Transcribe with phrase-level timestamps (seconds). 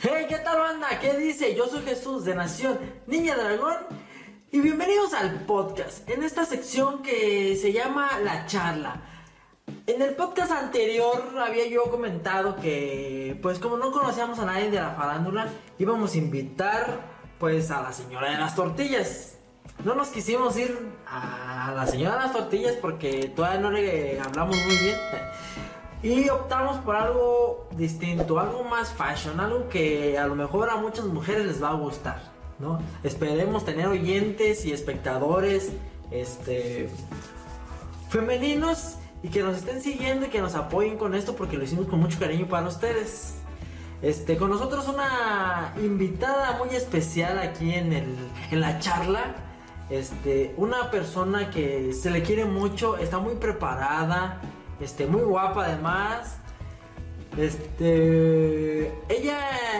[0.00, 1.00] Hey, ¿qué tal banda?
[1.00, 1.56] ¿Qué dice?
[1.56, 3.74] Yo soy Jesús de Nación Niña Dragón
[4.52, 9.02] y bienvenidos al podcast, en esta sección que se llama La Charla.
[9.88, 14.78] En el podcast anterior había yo comentado que, pues como no conocíamos a nadie de
[14.80, 15.48] la farándula,
[15.78, 17.00] íbamos a invitar,
[17.40, 19.36] pues, a la señora de las tortillas.
[19.84, 20.78] No nos quisimos ir
[21.08, 24.96] a la señora de las tortillas porque todavía no le hablamos muy bien.
[26.02, 31.06] Y optamos por algo distinto, algo más fashion, algo que a lo mejor a muchas
[31.06, 32.20] mujeres les va a gustar,
[32.60, 32.80] ¿no?
[33.02, 35.72] Esperemos tener oyentes y espectadores,
[36.12, 36.88] este,
[38.10, 41.86] femeninos y que nos estén siguiendo y que nos apoyen con esto porque lo hicimos
[41.86, 43.34] con mucho cariño para ustedes.
[44.00, 48.16] Este, con nosotros una invitada muy especial aquí en, el,
[48.52, 49.34] en la charla.
[49.90, 54.40] Este, una persona que se le quiere mucho, está muy preparada,
[54.80, 56.38] este, muy guapa además.
[57.36, 59.38] Este, ella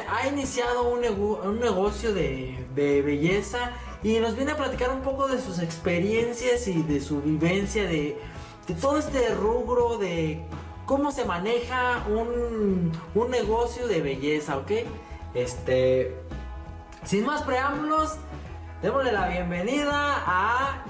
[0.09, 5.27] ha iniciado un, un negocio de, de, belleza y nos viene a platicar un poco
[5.27, 8.17] de sus experiencias y de su vivencia, de,
[8.67, 10.45] de todo este rubro, de
[10.87, 14.71] cómo se maneja un, un negocio de belleza, ¿ok?
[15.35, 16.15] Este,
[17.05, 18.17] sin más preámbulos,
[18.83, 20.85] démosle la bienvenida a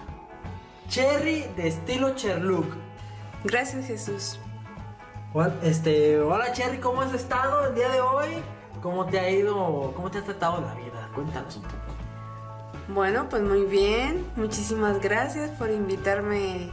[0.88, 2.87] Cherry de estilo Cherlook.
[3.44, 4.38] Gracias Jesús.
[5.62, 8.28] Este, hola Cherry, ¿cómo has estado el día de hoy?
[8.82, 9.92] ¿Cómo te ha ido?
[9.94, 11.08] ¿Cómo te ha tratado la vida?
[11.14, 11.74] Cuéntanos un poco.
[12.88, 14.26] Bueno, pues muy bien.
[14.34, 16.70] Muchísimas gracias por invitarme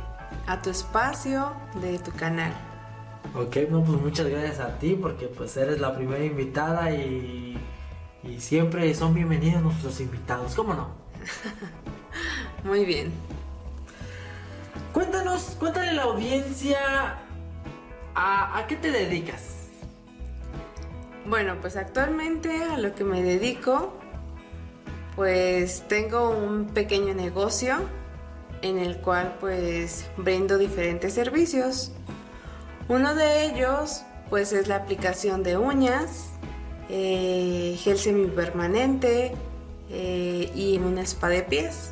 [0.47, 2.53] a tu espacio de tu canal.
[3.35, 7.59] Ok, no, pues muchas gracias a ti porque pues eres la primera invitada y,
[8.23, 10.87] y siempre son bienvenidos nuestros invitados, ¿cómo no?
[12.63, 13.11] muy bien.
[14.95, 17.17] Cuéntanos, cuéntale a la audiencia
[18.15, 19.67] a, qué te dedicas.
[21.25, 23.93] Bueno, pues actualmente a lo que me dedico,
[25.17, 27.75] pues tengo un pequeño negocio
[28.61, 31.91] en el cual pues brindo diferentes servicios.
[32.87, 36.29] Uno de ellos pues es la aplicación de uñas,
[36.87, 39.33] eh, gel semipermanente
[39.89, 41.91] eh, y una spa de pies.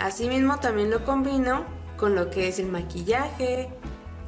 [0.00, 3.68] Asimismo también lo combino con lo que es el maquillaje,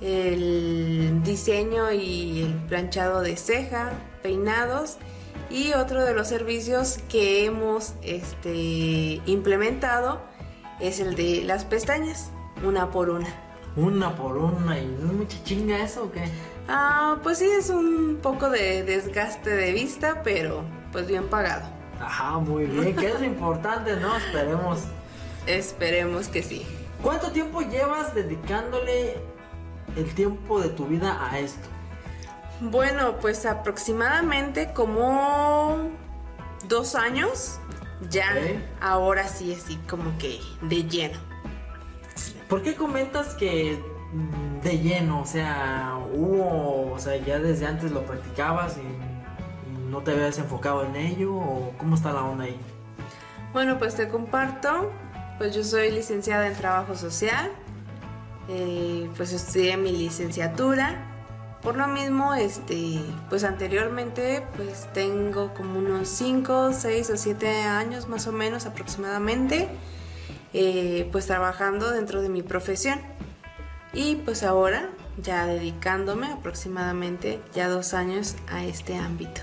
[0.00, 3.92] el diseño y el planchado de ceja,
[4.22, 4.96] peinados
[5.50, 10.20] y otro de los servicios que hemos este, implementado
[10.80, 12.30] es el de las pestañas,
[12.64, 13.28] una por una.
[13.76, 16.24] Una por una, ¿y no es mucha chinga eso o qué?
[16.68, 20.62] Ah, pues sí, es un poco de desgaste de vista, pero
[20.92, 21.66] pues bien pagado.
[22.00, 24.16] Ajá, muy bien, que es lo importante, ¿no?
[24.16, 24.80] Esperemos.
[25.46, 26.66] Esperemos que sí.
[27.02, 29.16] ¿Cuánto tiempo llevas dedicándole
[29.96, 31.68] el tiempo de tu vida a esto?
[32.60, 35.90] Bueno, pues aproximadamente como
[36.68, 37.60] dos años.
[38.10, 38.32] Ya,
[38.80, 41.18] ahora sí, así como que de lleno.
[42.48, 43.78] ¿Por qué comentas que
[44.62, 45.20] de lleno?
[45.20, 48.80] O sea, hubo, o sea, ya desde antes lo practicabas y,
[49.70, 52.58] y no te habías enfocado en ello o cómo está la onda ahí?
[53.52, 54.92] Bueno, pues te comparto
[55.38, 57.50] pues yo soy licenciada en trabajo social,
[58.48, 61.04] eh, pues estudié mi licenciatura.
[61.62, 68.08] Por lo mismo, este, pues anteriormente, pues tengo como unos 5, 6 o 7 años
[68.08, 69.68] más o menos aproximadamente,
[70.52, 73.00] eh, pues trabajando dentro de mi profesión.
[73.92, 74.88] Y pues ahora
[75.20, 79.40] ya dedicándome aproximadamente ya dos años a este ámbito.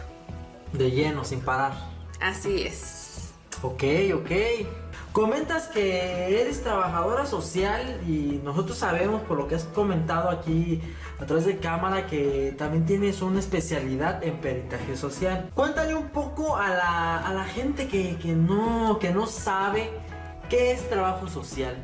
[0.74, 1.74] De lleno, sin parar.
[2.22, 3.34] Así es.
[3.62, 3.84] Ok,
[4.14, 4.32] ok.
[5.16, 10.82] Comentas que eres trabajadora social y nosotros sabemos por lo que has comentado aquí
[11.22, 15.50] a través de cámara que también tienes una especialidad en peritaje social.
[15.56, 19.90] Cuéntale un poco a la, a la gente que, que, no, que no sabe
[20.50, 21.78] qué es trabajo social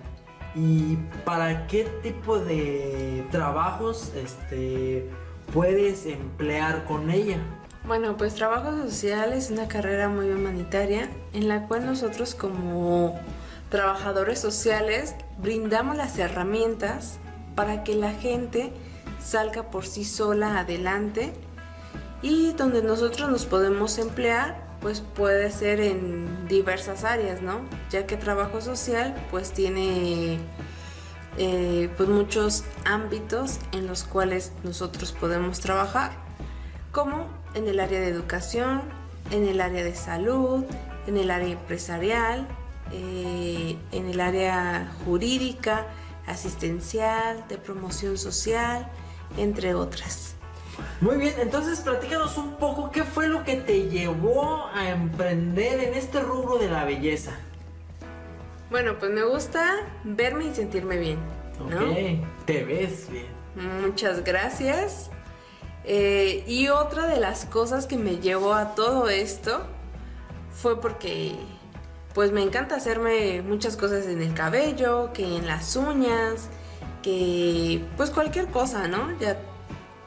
[0.54, 5.10] y para qué tipo de trabajos este,
[5.54, 7.38] puedes emplear con ella.
[7.84, 13.20] Bueno, pues trabajo social es una carrera muy humanitaria en la cual nosotros como
[13.70, 17.18] trabajadores sociales brindamos las herramientas
[17.56, 18.72] para que la gente
[19.20, 21.34] salga por sí sola adelante
[22.22, 27.62] y donde nosotros nos podemos emplear pues puede ser en diversas áreas, ¿no?
[27.90, 30.40] Ya que trabajo social pues tiene
[31.38, 36.12] eh, pues muchos ámbitos en los cuales nosotros podemos trabajar
[36.92, 38.82] como en el área de educación,
[39.32, 40.66] en el área de salud,
[41.08, 42.48] en el área empresarial,
[42.92, 45.88] eh, en el área jurídica,
[46.28, 48.88] asistencial, de promoción social,
[49.38, 50.36] entre otras.
[51.00, 55.94] Muy bien, entonces platícanos un poco qué fue lo que te llevó a emprender en
[55.94, 57.32] este rubro de la belleza?
[58.70, 61.20] Bueno, pues me gusta verme y sentirme bien.
[61.60, 61.92] ¿no?
[61.92, 63.42] Ok, te ves bien.
[63.82, 65.12] Muchas gracias.
[65.84, 69.62] Eh, y otra de las cosas que me llevó a todo esto
[70.52, 71.36] fue porque
[72.14, 76.50] pues me encanta hacerme muchas cosas en el cabello, que en las uñas,
[77.02, 79.18] que pues cualquier cosa, ¿no?
[79.20, 79.40] Ya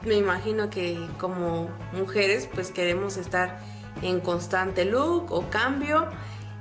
[0.05, 3.59] me imagino que como mujeres pues queremos estar
[4.01, 6.07] en constante look o cambio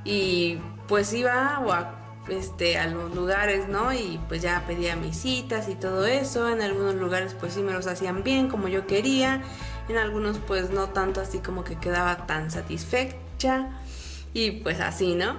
[0.04, 0.58] y
[0.88, 3.92] pues iba a, este, a los lugares, ¿no?
[3.92, 6.48] Y pues ya pedía mis citas y todo eso.
[6.48, 9.42] En algunos lugares pues sí me los hacían bien como yo quería.
[9.88, 13.70] En algunos pues no tanto así como que quedaba tan satisfecha.
[14.32, 15.36] Y pues así, ¿no?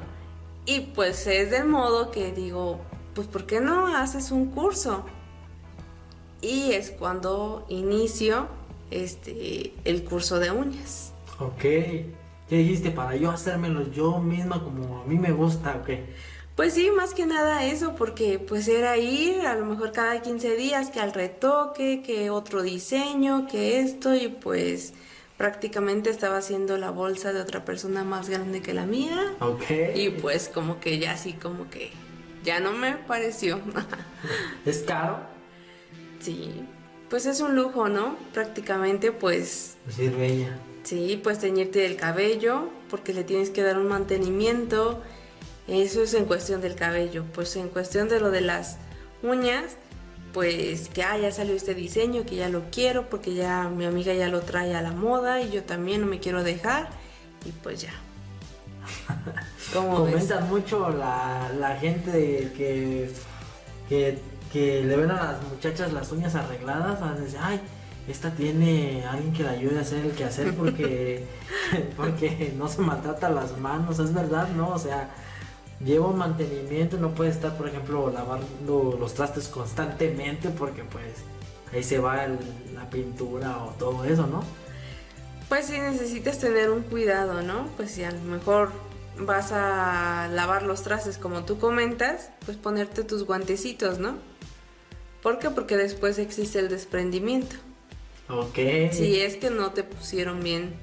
[0.66, 2.82] Y pues es del modo que digo,
[3.14, 5.06] pues ¿por qué no haces un curso?
[6.42, 8.48] Y es cuando inicio
[8.92, 11.14] este el curso de uñas.
[11.40, 11.62] Ok.
[11.62, 12.92] ¿Qué dijiste?
[12.92, 15.90] Para yo hacérmelo yo misma como a mí me gusta, ok.
[16.56, 20.56] Pues sí, más que nada eso, porque pues era ir a lo mejor cada 15
[20.56, 24.94] días que al retoque, que otro diseño, que esto y pues
[25.38, 29.34] prácticamente estaba haciendo la bolsa de otra persona más grande que la mía.
[29.42, 29.66] Ok.
[29.96, 31.92] Y pues como que ya así como que
[32.46, 33.60] ya no me pareció.
[34.66, 35.20] ¿Es caro?
[36.20, 36.64] sí,
[37.10, 38.16] pues es un lujo, ¿no?
[38.34, 40.58] Prácticamente pues Decir bella.
[40.84, 45.02] sí, pues teñirte el cabello porque le tienes que dar un mantenimiento.
[45.68, 48.78] Eso es en cuestión del cabello, pues en cuestión de lo de las
[49.24, 49.78] uñas,
[50.34, 54.14] pues que ah, ya salió este diseño, que ya lo quiero, porque ya mi amiga
[54.14, 56.90] ya lo trae a la moda y yo también no me quiero dejar,
[57.46, 57.94] y pues ya.
[59.74, 63.10] Comentan mucho la, la gente que,
[63.90, 64.20] que,
[64.54, 67.60] que le ven a las muchachas las uñas arregladas, a decir, ay,
[68.08, 71.26] esta tiene alguien que la ayude a hacer el quehacer porque,
[71.98, 74.70] porque no se maltrata las manos, es verdad, ¿no?
[74.70, 75.10] O sea,
[75.84, 81.06] lleva un mantenimiento, no puede estar, por ejemplo, lavando los trastes constantemente porque pues
[81.74, 82.40] ahí se va el-
[82.74, 84.44] la pintura o todo eso, ¿no?
[85.50, 87.68] Pues sí necesitas tener un cuidado, ¿no?
[87.78, 88.72] Pues si a lo mejor
[89.18, 94.16] vas a lavar los trastes como tú comentas, pues ponerte tus guantecitos, ¿no?
[95.22, 95.50] ¿Por qué?
[95.50, 97.56] Porque después existe el desprendimiento.
[98.30, 98.58] Ok.
[98.92, 100.74] Si es que no te pusieron bien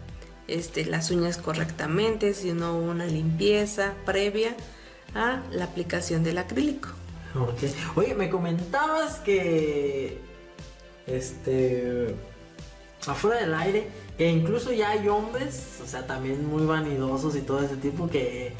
[0.49, 4.55] este, las uñas correctamente, si no hubo una limpieza previa
[5.15, 6.89] a la aplicación del acrílico.
[7.35, 7.63] Ok.
[7.97, 10.21] Oye, me comentabas que.
[11.07, 12.15] Este.
[13.07, 17.63] Afuera del aire, que incluso ya hay hombres, o sea, también muy vanidosos y todo
[17.63, 18.55] ese tipo, que.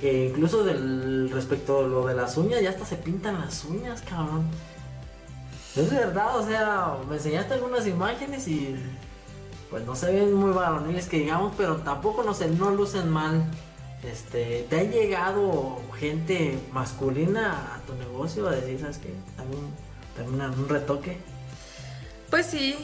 [0.00, 4.02] Que incluso del, respecto a lo de las uñas, ya hasta se pintan las uñas,
[4.02, 4.44] cabrón.
[5.74, 8.76] Es verdad, o sea, me enseñaste algunas imágenes y.
[9.70, 13.44] Pues no se ven muy varoniles que digamos, pero tampoco no sé, no lucen mal.
[14.04, 19.10] Este, ¿te ha llegado gente masculina a tu negocio a decir, sabes qué?
[20.22, 21.16] Una- un retoque.
[22.30, 22.76] Pues sí,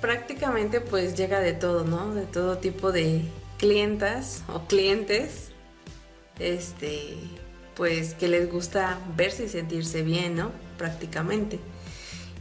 [0.00, 2.14] prácticamente pues llega de todo, ¿no?
[2.14, 3.22] De todo tipo de
[3.58, 5.48] clientas o clientes,
[6.38, 7.16] este,
[7.76, 10.50] pues que les gusta verse y sentirse bien, ¿no?
[10.78, 11.58] Prácticamente.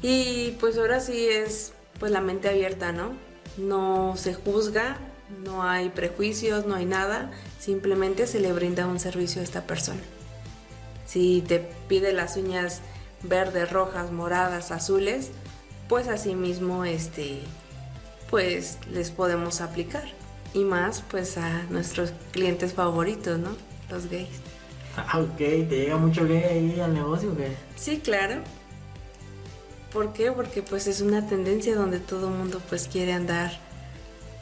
[0.01, 3.11] Y pues ahora sí es pues la mente abierta, ¿no?
[3.57, 4.97] No se juzga,
[5.43, 10.01] no hay prejuicios, no hay nada, simplemente se le brinda un servicio a esta persona.
[11.05, 12.81] Si te pide las uñas
[13.23, 15.31] verdes, rojas, moradas, azules,
[15.87, 17.39] pues así mismo este
[18.29, 20.03] pues les podemos aplicar.
[20.53, 23.49] Y más pues a nuestros clientes favoritos, ¿no?
[23.89, 24.29] Los gays.
[24.97, 27.55] Ah, ok, ¿te llega mucho gay ahí al negocio o qué?
[27.75, 28.41] Sí, claro.
[29.91, 30.31] ¿Por qué?
[30.31, 33.51] Porque pues es una tendencia donde todo el mundo pues quiere andar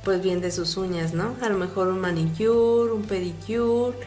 [0.08, 1.36] pues bien de sus uñas, ¿no?
[1.42, 3.98] A lo mejor un manicure, un pedicure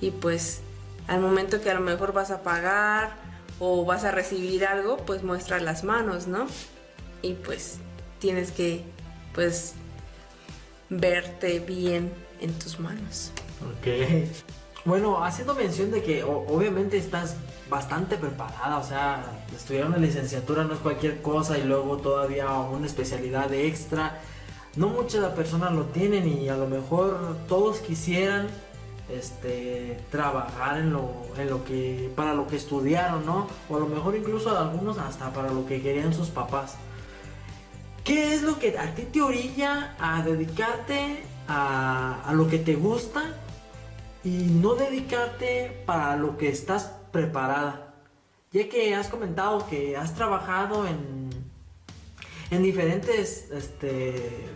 [0.00, 0.62] y pues
[1.06, 3.10] al momento que a lo mejor vas a pagar
[3.58, 6.46] o vas a recibir algo, pues muestra las manos, ¿no?
[7.20, 7.80] Y pues
[8.18, 8.82] tienes que
[9.34, 9.74] pues
[10.88, 13.30] verte bien en tus manos.
[13.60, 14.30] Ok.
[14.86, 17.36] Bueno, haciendo mención de que obviamente estás
[17.68, 19.22] bastante preparada, o sea,
[19.54, 24.18] estudiar una licenciatura no es cualquier cosa y luego todavía una especialidad extra.
[24.76, 28.48] No muchas personas lo tienen y a lo mejor todos quisieran
[29.10, 33.48] este trabajar en lo, en lo que para lo que estudiaron, ¿no?
[33.68, 36.76] O a lo mejor incluso algunos hasta para lo que querían sus papás.
[38.04, 42.74] ¿Qué es lo que a ti te orilla a dedicarte a, a lo que te
[42.74, 43.36] gusta
[44.24, 47.94] y no dedicarte para lo que estás preparada?
[48.52, 51.30] Ya que has comentado que has trabajado en,
[52.50, 54.46] en diferentes este,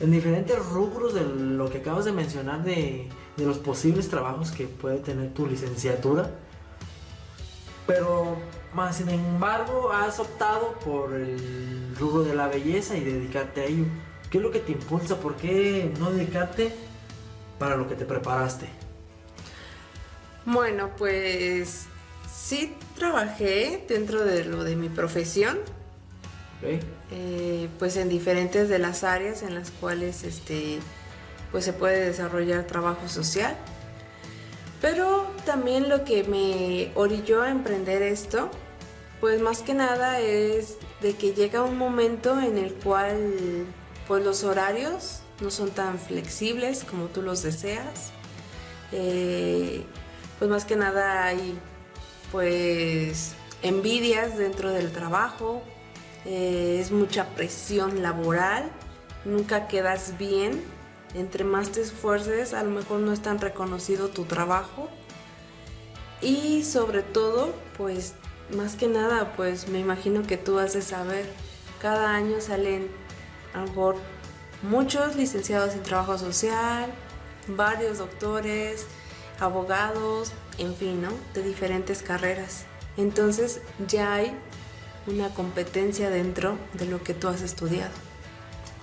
[0.00, 4.66] en diferentes rubros de lo que acabas de mencionar de, de los posibles trabajos que
[4.66, 6.30] puede tener tu licenciatura.
[7.86, 8.36] Pero
[8.74, 13.84] más sin embargo has optado por el rubro de la belleza y dedicarte a ello.
[14.30, 15.18] ¿Qué es lo que te impulsa?
[15.20, 16.72] ¿Por qué no dedicarte
[17.58, 18.68] para lo que te preparaste?
[20.44, 21.86] Bueno, pues
[22.32, 25.58] sí trabajé dentro de lo de mi profesión,
[26.62, 26.82] ¿Ok?
[27.10, 30.78] Eh, pues en diferentes de las áreas en las cuales este,
[31.52, 33.56] pues se puede desarrollar trabajo social.
[34.80, 38.50] Pero también lo que me orilló a emprender esto,
[39.20, 43.66] pues más que nada es de que llega un momento en el cual
[44.06, 48.10] pues los horarios no son tan flexibles como tú los deseas.
[48.92, 49.84] Eh,
[50.38, 51.58] pues más que nada hay
[52.30, 53.32] pues
[53.62, 55.62] envidias dentro del trabajo,
[56.26, 58.70] eh, es mucha presión laboral,
[59.24, 60.62] nunca quedas bien,
[61.14, 64.88] entre más te esfuerces a lo mejor no es tan reconocido tu trabajo
[66.20, 68.14] y sobre todo pues
[68.54, 71.26] más que nada pues me imagino que tú de saber,
[71.80, 72.88] cada año salen
[73.54, 73.96] a lo mejor
[74.62, 76.90] muchos licenciados en trabajo social,
[77.48, 78.86] varios doctores,
[79.40, 81.10] abogados, en fin, ¿no?
[81.34, 82.64] De diferentes carreras.
[82.96, 84.34] Entonces ya hay
[85.06, 87.92] una competencia dentro de lo que tú has estudiado.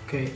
[0.06, 0.30] Ok.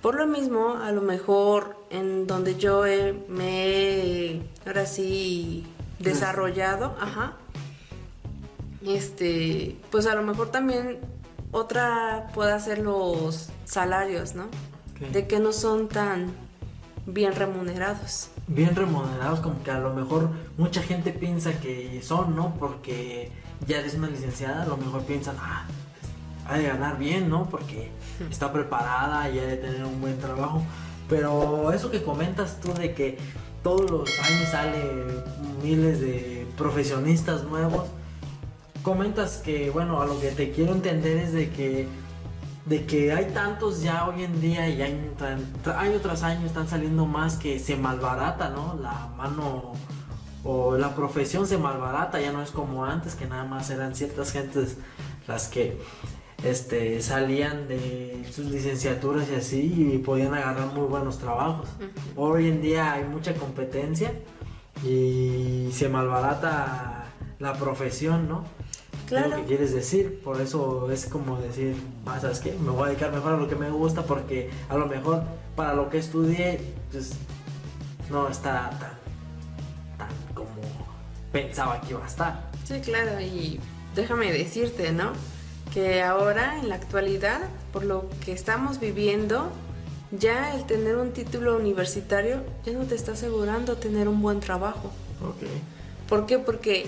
[0.00, 5.64] Por lo mismo, a lo mejor en donde yo he- me he ahora sí
[6.00, 7.36] desarrollado, ajá,
[8.84, 10.98] este, pues a lo mejor también
[11.52, 14.46] otra puede ser los salarios, ¿no?
[15.12, 16.32] De que no son tan
[17.06, 18.28] bien remunerados.
[18.46, 22.54] Bien remunerados, como que a lo mejor mucha gente piensa que son, ¿no?
[22.58, 23.30] Porque
[23.66, 25.66] ya eres una licenciada, a lo mejor piensan, ah,
[26.46, 27.48] ha de ganar bien, ¿no?
[27.48, 27.90] Porque
[28.30, 30.62] está preparada y ha de tener un buen trabajo.
[31.08, 33.18] Pero eso que comentas tú de que
[33.62, 34.82] todos los años sale
[35.62, 37.88] miles de profesionistas nuevos,
[38.82, 41.88] comentas que, bueno, a lo que te quiero entender es de que
[42.64, 45.10] de que hay tantos ya hoy en día y año
[46.00, 48.78] tras año están saliendo más que se malbarata, ¿no?
[48.80, 49.72] La mano
[50.44, 54.32] o la profesión se malbarata, ya no es como antes que nada más eran ciertas
[54.32, 54.76] gentes
[55.28, 55.78] las que
[56.44, 61.68] este salían de sus licenciaturas y así y podían agarrar muy buenos trabajos.
[62.16, 64.12] Hoy en día hay mucha competencia
[64.84, 67.04] y se malbarata
[67.38, 68.44] la profesión, ¿no?
[69.04, 69.30] Es Claro.
[69.30, 72.56] lo que quieres decir, por eso es como decir, ah, ¿sabes qué?
[72.58, 75.22] Me voy a dedicar mejor a lo que me gusta porque a lo mejor
[75.54, 77.12] para lo que estudié, pues
[78.10, 79.01] no está tan
[80.44, 80.86] como
[81.32, 82.50] pensaba que iba a estar.
[82.64, 83.60] Sí, claro, y
[83.94, 85.12] déjame decirte, ¿no?
[85.72, 87.40] Que ahora, en la actualidad,
[87.72, 89.50] por lo que estamos viviendo,
[90.10, 94.92] ya el tener un título universitario ya no te está asegurando tener un buen trabajo.
[95.22, 95.48] Ok.
[96.08, 96.38] ¿Por qué?
[96.38, 96.86] Porque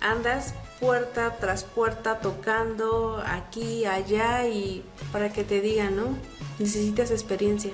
[0.00, 6.16] andas puerta tras puerta tocando aquí, allá y para que te digan, ¿no?
[6.58, 7.72] Necesitas experiencia,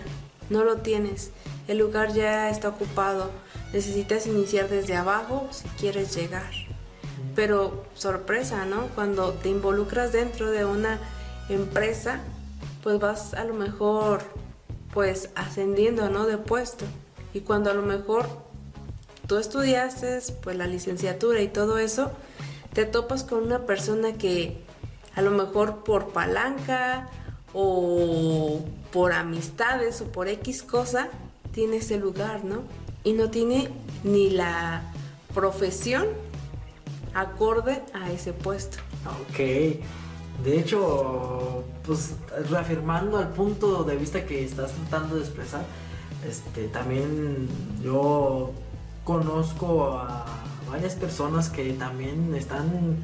[0.50, 1.30] no lo tienes,
[1.68, 3.30] el lugar ya está ocupado,
[3.72, 6.50] necesitas iniciar desde abajo si quieres llegar.
[7.34, 8.88] Pero sorpresa, ¿no?
[8.94, 10.98] Cuando te involucras dentro de una
[11.48, 12.20] empresa,
[12.82, 14.22] pues vas a lo mejor
[14.92, 16.26] pues ascendiendo, ¿no?
[16.26, 16.84] De puesto.
[17.34, 18.26] Y cuando a lo mejor
[19.26, 22.12] tú estudiaste pues la licenciatura y todo eso,
[22.72, 24.62] te topas con una persona que
[25.14, 27.08] a lo mejor por palanca
[27.52, 28.60] o
[28.92, 31.08] por amistades o por X cosa
[31.56, 32.64] tiene ese lugar, ¿no?
[33.02, 33.70] Y no tiene
[34.04, 34.82] ni la
[35.34, 36.06] profesión
[37.14, 38.76] acorde a ese puesto.
[39.22, 39.38] Ok.
[40.44, 42.12] De hecho, pues
[42.50, 45.64] reafirmando al punto de vista que estás tratando de expresar,
[46.28, 47.48] este, también
[47.82, 48.52] yo
[49.04, 50.26] conozco a
[50.70, 52.98] varias personas que también están,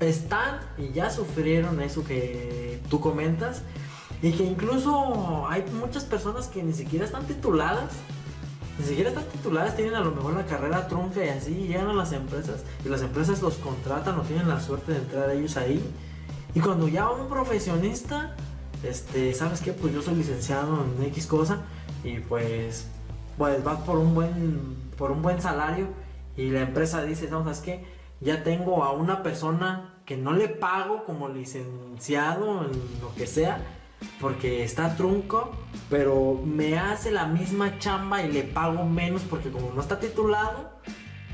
[0.00, 3.62] están y ya sufrieron eso que tú comentas
[4.24, 7.90] y que incluso hay muchas personas que ni siquiera están tituladas
[8.78, 11.92] ni siquiera están tituladas, tienen a lo mejor la carrera trunca y así, llegan a
[11.92, 15.80] las empresas y las empresas los contratan o tienen la suerte de entrar ellos ahí.
[16.54, 18.34] Y cuando ya va un profesionista,
[18.82, 19.72] este, ¿sabes qué?
[19.72, 21.58] Pues yo soy licenciado en X cosa
[22.02, 22.88] y pues,
[23.38, 25.86] pues vas por un buen, por un buen salario
[26.36, 27.44] y la empresa dice, ¿no?
[27.44, 27.84] ¿sabes qué?
[28.20, 33.60] Ya tengo a una persona que no le pago como licenciado en lo que sea,
[34.20, 35.52] porque está trunco,
[35.90, 40.70] pero me hace la misma chamba y le pago menos porque como no está titulado,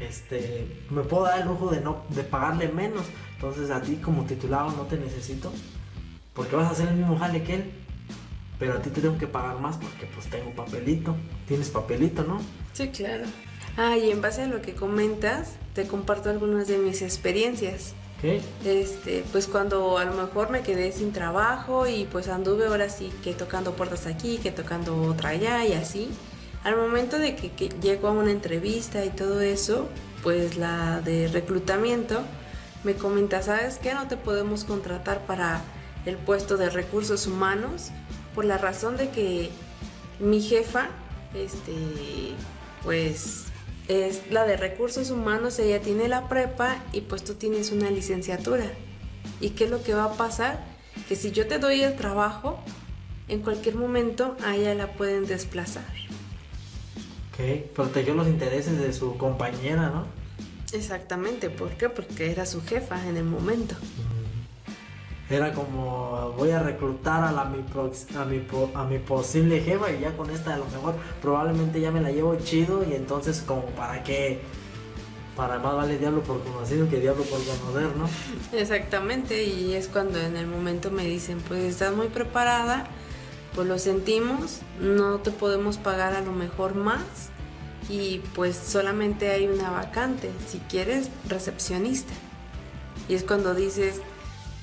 [0.00, 3.04] este, me puedo dar el lujo de no de pagarle menos.
[3.34, 5.52] Entonces a ti como titulado no te necesito,
[6.34, 7.72] porque vas a hacer el mismo jale que él.
[8.58, 11.16] pero a ti te tengo que pagar más porque pues tengo papelito.
[11.48, 12.40] Tienes papelito, ¿no?
[12.72, 13.24] Sí, claro.
[13.76, 17.94] Ah, y en base a lo que comentas, te comparto algunas de mis experiencias.
[18.22, 23.10] Este, pues cuando a lo mejor me quedé sin trabajo y pues anduve ahora sí
[23.24, 26.08] que tocando puertas aquí, que tocando otra allá y así.
[26.62, 29.88] Al momento de que, que llego a una entrevista y todo eso,
[30.22, 32.20] pues la de reclutamiento
[32.84, 33.94] me comenta, ¿sabes qué?
[33.94, 35.62] No te podemos contratar para
[36.04, 37.90] el puesto de recursos humanos
[38.34, 39.50] por la razón de que
[40.18, 40.88] mi jefa,
[41.34, 41.72] este,
[42.84, 43.44] pues
[43.90, 48.66] es la de recursos humanos, ella tiene la prepa y pues tú tienes una licenciatura.
[49.40, 50.64] ¿Y qué es lo que va a pasar?
[51.08, 52.60] Que si yo te doy el trabajo,
[53.26, 55.84] en cualquier momento a ella la pueden desplazar.
[57.32, 60.06] Ok, protegió los intereses de su compañera, ¿no?
[60.72, 61.88] Exactamente, ¿por qué?
[61.88, 63.74] Porque era su jefa en el momento.
[65.30, 68.42] Era como voy a reclutar a, la, mi, prox- a, mi,
[68.74, 72.10] a mi posible jefa y ya con esta a lo mejor probablemente ya me la
[72.10, 74.40] llevo chido y entonces como para qué,
[75.36, 78.08] para más vale diablo por conocido que diablo por conocer, ¿no?
[78.58, 82.88] Exactamente, y es cuando en el momento me dicen, pues estás muy preparada,
[83.54, 87.30] pues lo sentimos, no te podemos pagar a lo mejor más
[87.88, 92.12] y pues solamente hay una vacante, si quieres, recepcionista.
[93.08, 94.00] Y es cuando dices,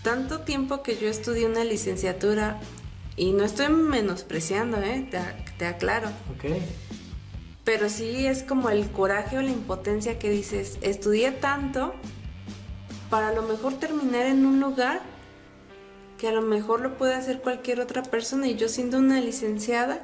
[0.03, 2.59] tanto tiempo que yo estudié una licenciatura
[3.15, 5.07] y no estoy menospreciando, ¿eh?
[5.09, 5.19] te,
[5.57, 6.07] te aclaro.
[6.35, 6.55] Ok.
[7.63, 11.93] Pero sí es como el coraje o la impotencia que dices, estudié tanto
[13.09, 15.01] para a lo mejor terminar en un lugar
[16.17, 19.99] que a lo mejor lo puede hacer cualquier otra persona y yo siendo una licenciada,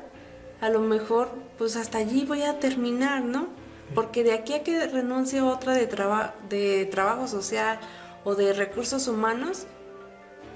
[0.62, 3.47] a lo mejor pues hasta allí voy a terminar, ¿no?
[3.95, 7.79] Porque de aquí a que renuncie a otra de, traba- de trabajo social
[8.23, 9.65] o de recursos humanos,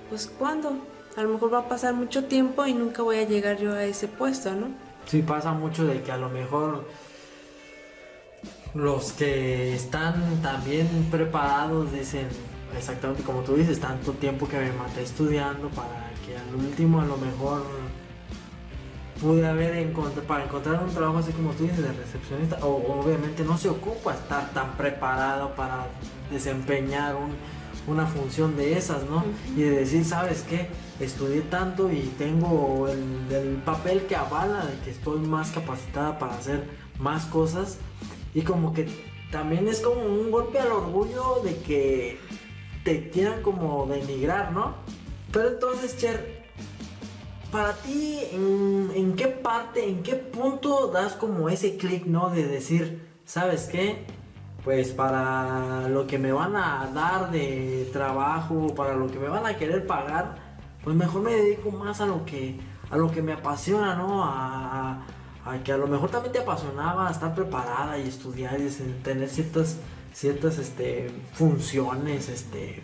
[0.09, 0.77] pues ¿cuándo?
[1.15, 3.83] A lo mejor va a pasar mucho tiempo y nunca voy a llegar yo a
[3.83, 4.67] ese puesto, ¿no?
[5.05, 6.85] Sí, pasa mucho de que a lo mejor
[8.75, 12.27] los que están también preparados dicen
[12.77, 17.05] exactamente como tú dices, tanto tiempo que me maté estudiando para que al último a
[17.05, 17.63] lo mejor
[19.21, 23.43] pude haber encontrado, para encontrar un trabajo así como tú dices de recepcionista, o obviamente
[23.43, 25.87] no se ocupa estar tan preparado para
[26.29, 27.35] desempeñar un-
[27.87, 29.23] una función de esas, ¿no?
[29.55, 30.67] Y de decir, ¿sabes qué?
[30.99, 36.35] Estudié tanto y tengo el, el papel que avala de que estoy más capacitada para
[36.35, 36.67] hacer
[36.99, 37.77] más cosas.
[38.33, 38.87] Y como que
[39.31, 42.19] también es como un golpe al orgullo de que
[42.83, 44.75] te quieran como denigrar, ¿no?
[45.31, 46.45] Pero entonces, Cher,
[47.51, 52.29] para ti, ¿en, en qué parte, en qué punto das como ese clic, ¿no?
[52.29, 54.05] De decir, ¿sabes qué?
[54.67, 59.45] Pues para lo que me van a dar de trabajo, para lo que me van
[59.45, 60.35] a querer pagar,
[60.83, 64.25] pues mejor me dedico más a lo que, a lo que me apasiona, ¿no?
[64.25, 65.05] A,
[65.45, 68.67] a que a lo mejor también te apasionaba estar preparada y estudiar y
[69.03, 69.77] tener ciertas,
[70.13, 72.83] ciertas este, funciones, este,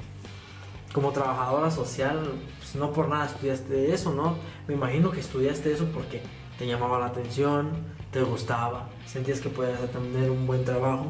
[0.94, 4.38] como trabajadora social, pues no por nada estudiaste eso, ¿no?
[4.70, 6.22] Me imagino que estudiaste eso porque
[6.58, 7.72] te llamaba la atención,
[8.14, 11.08] te gustaba, sentías que podías tener un buen trabajo,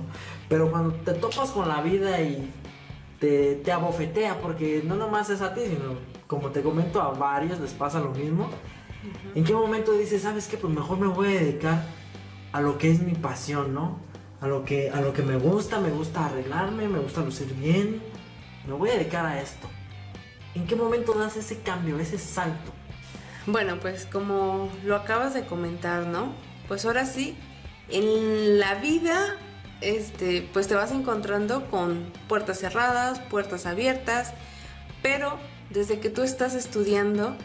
[0.54, 2.48] pero cuando te topas con la vida y
[3.20, 5.96] te, te abofetea, porque no nomás es a ti, sino
[6.28, 8.52] como te comento, a varios les pasa lo mismo.
[9.34, 10.58] ¿En qué momento dices, sabes qué?
[10.58, 11.84] Pues mejor me voy a dedicar
[12.52, 13.98] a lo que es mi pasión, ¿no?
[14.42, 18.04] A lo que, a lo que me gusta, me gusta arreglarme, me gusta lucir bien,
[18.68, 19.68] me voy a dedicar a esto.
[20.54, 22.72] ¿En qué momento das ese cambio, ese salto?
[23.48, 26.32] Bueno, pues como lo acabas de comentar, ¿no?
[26.68, 27.36] Pues ahora sí,
[27.90, 29.36] en la vida,
[29.84, 34.34] este, pues te vas encontrando con puertas cerradas, puertas abiertas,
[35.02, 35.38] pero
[35.70, 37.36] desde que tú estás estudiando,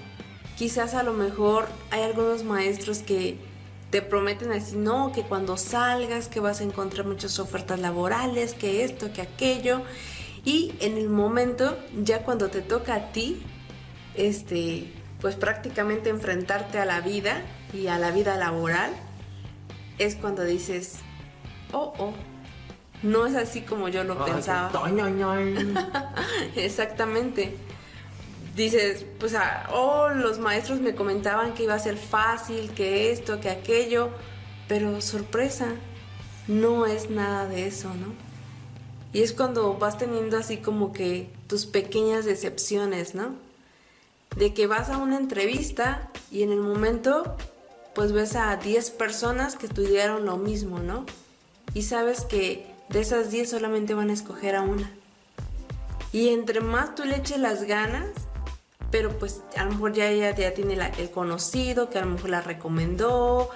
[0.56, 3.36] quizás a lo mejor hay algunos maestros que
[3.90, 8.84] te prometen así, no, que cuando salgas, que vas a encontrar muchas ofertas laborales, que
[8.84, 9.82] esto, que aquello,
[10.44, 13.42] y en el momento, ya cuando te toca a ti,
[14.14, 18.92] este, pues prácticamente enfrentarte a la vida y a la vida laboral,
[19.98, 20.98] es cuando dices,
[21.72, 22.12] oh, oh,
[23.02, 24.70] no es así como yo lo Ay, pensaba.
[26.56, 27.56] Exactamente.
[28.56, 33.40] Dices, pues, ah, oh, los maestros me comentaban que iba a ser fácil, que esto,
[33.40, 34.10] que aquello,
[34.66, 35.68] pero sorpresa,
[36.48, 38.12] no es nada de eso, ¿no?
[39.12, 43.36] Y es cuando vas teniendo así como que tus pequeñas decepciones, ¿no?
[44.36, 47.36] De que vas a una entrevista y en el momento
[47.94, 51.04] pues ves a 10 personas que estudiaron lo mismo, ¿no?
[51.74, 54.90] Y sabes que de esas 10 solamente van a escoger a una.
[56.12, 58.06] Y entre más tú le eches las ganas,
[58.90, 62.12] pero pues a lo mejor ya ella ya tiene la- el conocido que a lo
[62.12, 63.50] mejor la recomendó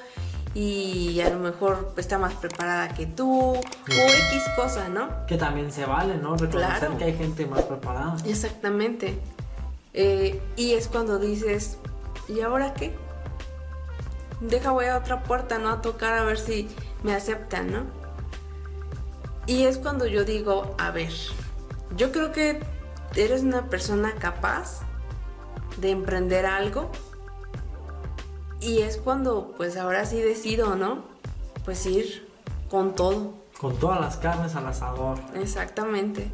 [0.54, 5.24] y a lo mejor está más preparada que tú o X cosa, ¿no?
[5.26, 6.36] Que también se vale, ¿no?
[6.36, 6.98] Reconocer Claro.
[6.98, 8.16] que hay gente más preparada.
[8.26, 9.18] Exactamente.
[9.94, 11.78] Eh, y es cuando dices,
[12.28, 12.94] ¿y ahora qué?
[14.42, 15.70] Deja voy a otra puerta, ¿no?
[15.70, 16.68] A tocar a ver si
[17.02, 18.01] me aceptan, ¿no?
[19.46, 21.12] Y es cuando yo digo, a ver,
[21.96, 22.60] yo creo que
[23.16, 24.80] eres una persona capaz
[25.78, 26.90] de emprender algo.
[28.60, 31.04] Y es cuando, pues ahora sí decido, ¿no?
[31.64, 32.28] Pues ir
[32.70, 33.34] con todo.
[33.60, 35.18] Con todas las carnes al asador.
[35.34, 36.30] Exactamente.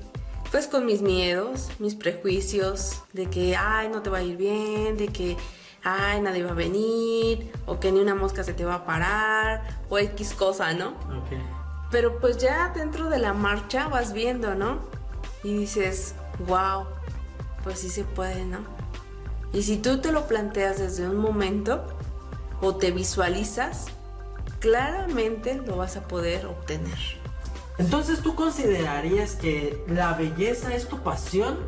[0.51, 4.97] Pues con mis miedos, mis prejuicios de que, ay, no te va a ir bien,
[4.97, 5.37] de que,
[5.83, 9.81] ay, nadie va a venir, o que ni una mosca se te va a parar,
[9.91, 10.89] o X cosa, ¿no?
[10.89, 11.58] Ok.
[11.91, 14.79] Pero pues ya dentro de la marcha vas viendo, ¿no?
[15.43, 16.15] Y dices,
[16.47, 16.85] wow,
[17.65, 18.59] pues sí se puede, ¿no?
[19.53, 21.85] Y si tú te lo planteas desde un momento
[22.61, 23.87] o te visualizas,
[24.61, 26.99] claramente lo vas a poder obtener.
[27.79, 31.59] Entonces, ¿tú considerarías que la belleza es tu pasión?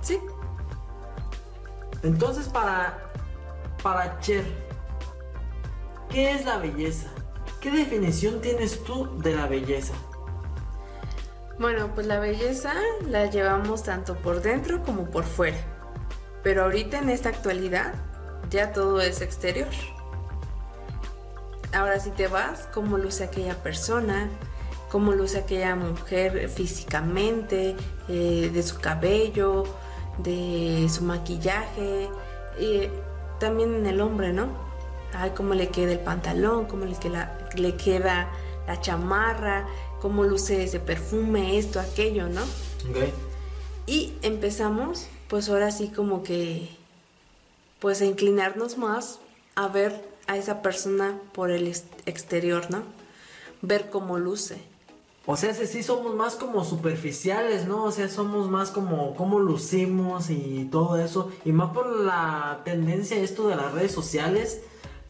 [0.00, 0.20] Sí,
[2.02, 2.98] Entonces, para,
[3.82, 4.44] para Cher,
[6.10, 7.08] ¿qué es la belleza?
[7.60, 9.94] ¿Qué definición tienes tú de la belleza?
[11.58, 12.72] Bueno, pues la belleza
[13.08, 15.58] la llevamos tanto por dentro como por fuera.
[16.44, 17.94] Pero ahorita en esta actualidad
[18.48, 19.68] ya todo es exterior.
[21.72, 24.30] Ahora si te vas, cómo luce aquella persona,
[24.88, 27.74] cómo luce aquella mujer físicamente,
[28.08, 29.64] eh, de su cabello,
[30.18, 32.08] de su maquillaje,
[32.58, 32.88] y
[33.40, 34.67] también en el hombre, ¿no?
[35.14, 38.28] Ay, cómo le queda el pantalón, cómo le queda, le queda
[38.66, 39.66] la chamarra,
[40.00, 42.42] cómo luce ese perfume, esto, aquello, ¿no?
[42.42, 43.08] Ok.
[43.86, 46.68] Y empezamos, pues ahora sí como que,
[47.80, 49.18] pues a inclinarnos más
[49.54, 52.82] a ver a esa persona por el ex- exterior, ¿no?
[53.62, 54.58] Ver cómo luce.
[55.24, 57.84] O sea, sí somos más como superficiales, ¿no?
[57.84, 61.30] O sea, somos más como cómo lucimos y todo eso.
[61.44, 64.60] Y más por la tendencia esto de las redes sociales,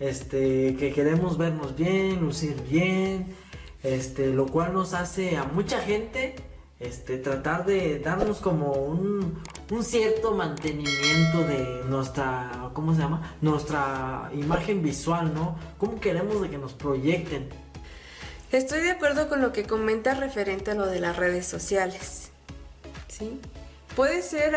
[0.01, 3.35] este, que queremos vernos bien, lucir bien,
[3.83, 6.37] este, lo cual nos hace a mucha gente,
[6.81, 13.37] este, tratar de darnos como un, un cierto mantenimiento de nuestra, ¿cómo se llama?
[13.41, 15.57] Nuestra imagen visual, ¿no?
[15.79, 17.49] ¿Cómo queremos de que nos proyecten?
[18.53, 22.31] Estoy de acuerdo con lo que comenta referente a lo de las redes sociales.
[23.09, 23.41] ¿Sí?
[23.95, 24.57] Puede ser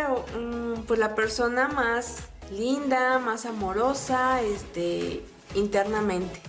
[0.88, 2.20] pues la persona más
[2.52, 5.24] linda, más amorosa, este,
[5.56, 6.42] internamente.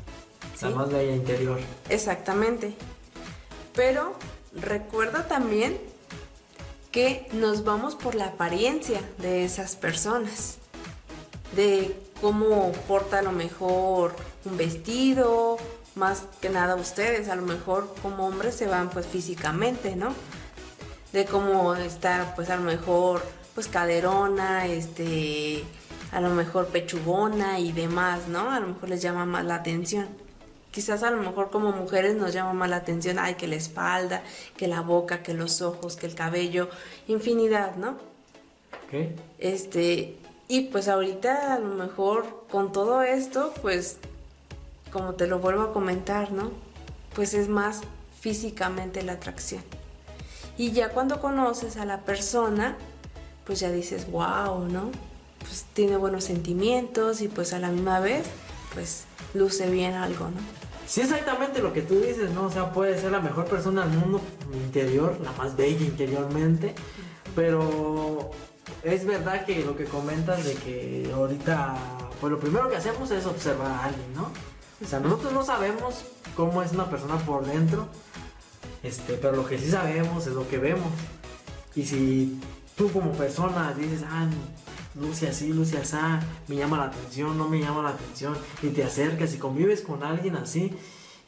[0.56, 0.66] ¿sí?
[0.66, 1.60] La más bella interior.
[1.88, 2.74] Exactamente.
[3.74, 4.14] Pero
[4.54, 5.78] recuerda también
[6.90, 10.58] que nos vamos por la apariencia de esas personas.
[11.56, 15.58] De cómo porta a lo mejor un vestido,
[15.94, 20.14] más que nada ustedes, a lo mejor como hombres se van pues físicamente, ¿no?
[21.12, 23.22] De cómo está pues a lo mejor
[23.54, 25.64] pues caderona, este,
[26.12, 28.50] a lo mejor pechugona y demás, ¿no?
[28.50, 30.08] A lo mejor les llama más la atención.
[30.70, 34.22] Quizás a lo mejor como mujeres nos llama más la atención, ay, que la espalda,
[34.56, 36.68] que la boca, que los ojos, que el cabello,
[37.08, 37.90] infinidad, ¿no?
[38.86, 39.10] ¿Ok?
[39.38, 40.16] Este,
[40.48, 43.96] y pues ahorita a lo mejor con todo esto, pues
[44.92, 46.50] como te lo vuelvo a comentar, ¿no?
[47.14, 47.80] Pues es más
[48.20, 49.62] físicamente la atracción.
[50.58, 52.76] Y ya cuando conoces a la persona,
[53.46, 54.90] pues ya dices, wow, ¿no?
[55.42, 58.26] Pues tiene buenos sentimientos y pues a la misma vez,
[58.74, 60.40] pues luce bien algo, ¿no?
[60.86, 62.46] Sí, exactamente lo que tú dices, ¿no?
[62.46, 64.20] O sea, puede ser la mejor persona del mundo
[64.52, 66.74] interior, la más bella interiormente,
[67.34, 68.30] pero
[68.82, 71.74] es verdad que lo que comentas de que ahorita,
[72.20, 74.30] pues lo primero que hacemos es observar a alguien, ¿no?
[74.84, 76.04] O sea, nosotros no sabemos
[76.36, 77.86] cómo es una persona por dentro,
[78.82, 80.92] este, pero lo que sí sabemos es lo que vemos.
[81.74, 82.40] Y si
[82.76, 84.28] tú como persona dices, ah,
[84.94, 85.96] luce así, luce así,
[86.48, 90.02] me llama la atención, no me llama la atención, y te acercas y convives con
[90.04, 90.72] alguien así,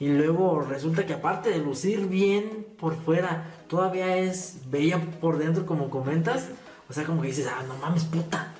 [0.00, 5.64] y luego resulta que aparte de lucir bien por fuera, todavía es bella por dentro,
[5.66, 6.48] como comentas,
[6.88, 8.52] o sea, como que dices, ah, no mames, puta.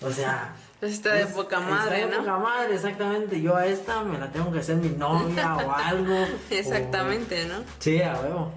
[0.00, 2.22] O sea, Pues está de es- poca madre, está de ¿no?
[2.22, 3.40] poca madre, exactamente.
[3.40, 6.26] Yo a esta me la tengo que hacer mi novia o algo.
[6.50, 7.64] Exactamente, ¿no?
[7.78, 8.52] Sí, a huevo.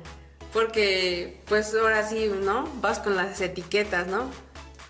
[0.53, 2.67] Porque, pues ahora sí, ¿no?
[2.81, 4.25] Vas con las etiquetas, ¿no?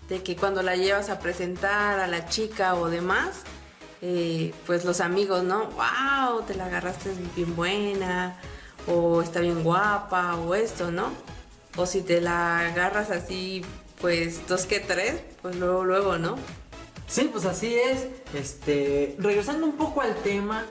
[0.08, 3.42] De que cuando la llevas a presentar a la chica o demás,
[4.02, 5.70] eh, pues los amigos, ¿no?
[5.70, 6.42] ¡Wow!
[6.46, 8.36] Te la agarraste bien buena,
[8.86, 11.12] o está bien guapa, o esto, ¿no?
[11.76, 13.64] O si te la agarras así
[14.02, 16.34] pues dos que tres, pues luego, luego, ¿no?
[17.06, 18.08] Sí, pues así es.
[18.34, 20.66] Este, regresando un poco al tema,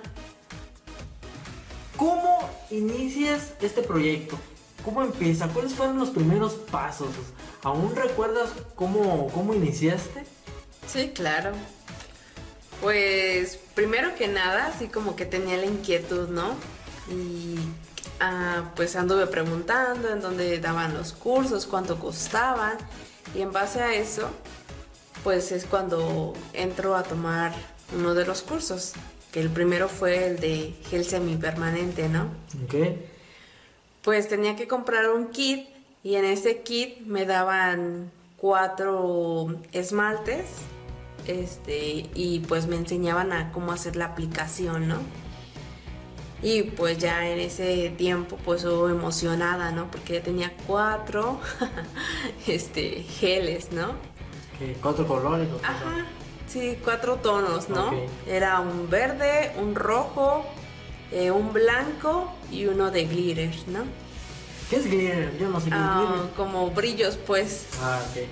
[1.95, 4.37] ¿cómo inicias este proyecto?
[4.83, 5.47] ¿Cómo empieza?
[5.47, 7.09] ¿Cuáles fueron los primeros pasos?
[7.63, 10.25] ¿Aún recuerdas cómo, cómo iniciaste?
[10.87, 11.51] Sí, claro.
[12.81, 16.55] Pues primero que nada, así como que tenía la inquietud, ¿no?
[17.09, 17.57] Y
[18.19, 22.77] ah, pues anduve preguntando en dónde daban los cursos, cuánto costaban.
[23.35, 24.29] Y en base a eso,
[25.23, 27.53] pues es cuando entro a tomar
[27.95, 28.93] uno de los cursos.
[29.31, 32.23] Que el primero fue el de gel semipermanente, ¿no?
[32.65, 32.75] Ok.
[34.01, 35.67] Pues tenía que comprar un kit
[36.03, 40.45] y en ese kit me daban cuatro esmaltes
[41.27, 44.97] este y pues me enseñaban a cómo hacer la aplicación, ¿no?
[46.41, 49.91] Y pues ya en ese tiempo pues yo emocionada, ¿no?
[49.91, 51.39] Porque ya tenía cuatro
[52.47, 53.93] este geles, ¿no?
[54.81, 55.47] ¿Cuatro colores?
[55.63, 56.05] Ajá,
[56.47, 57.91] sí, cuatro tonos, ¿no?
[58.27, 60.45] Era un verde, un rojo,
[61.11, 63.83] eh, un blanco y uno de glitter, ¿no?
[64.69, 65.37] ¿Qué es glitter?
[65.37, 66.35] Yo no sé qué es Ah, glitter.
[66.35, 68.23] como brillos, pues, Ah, ok.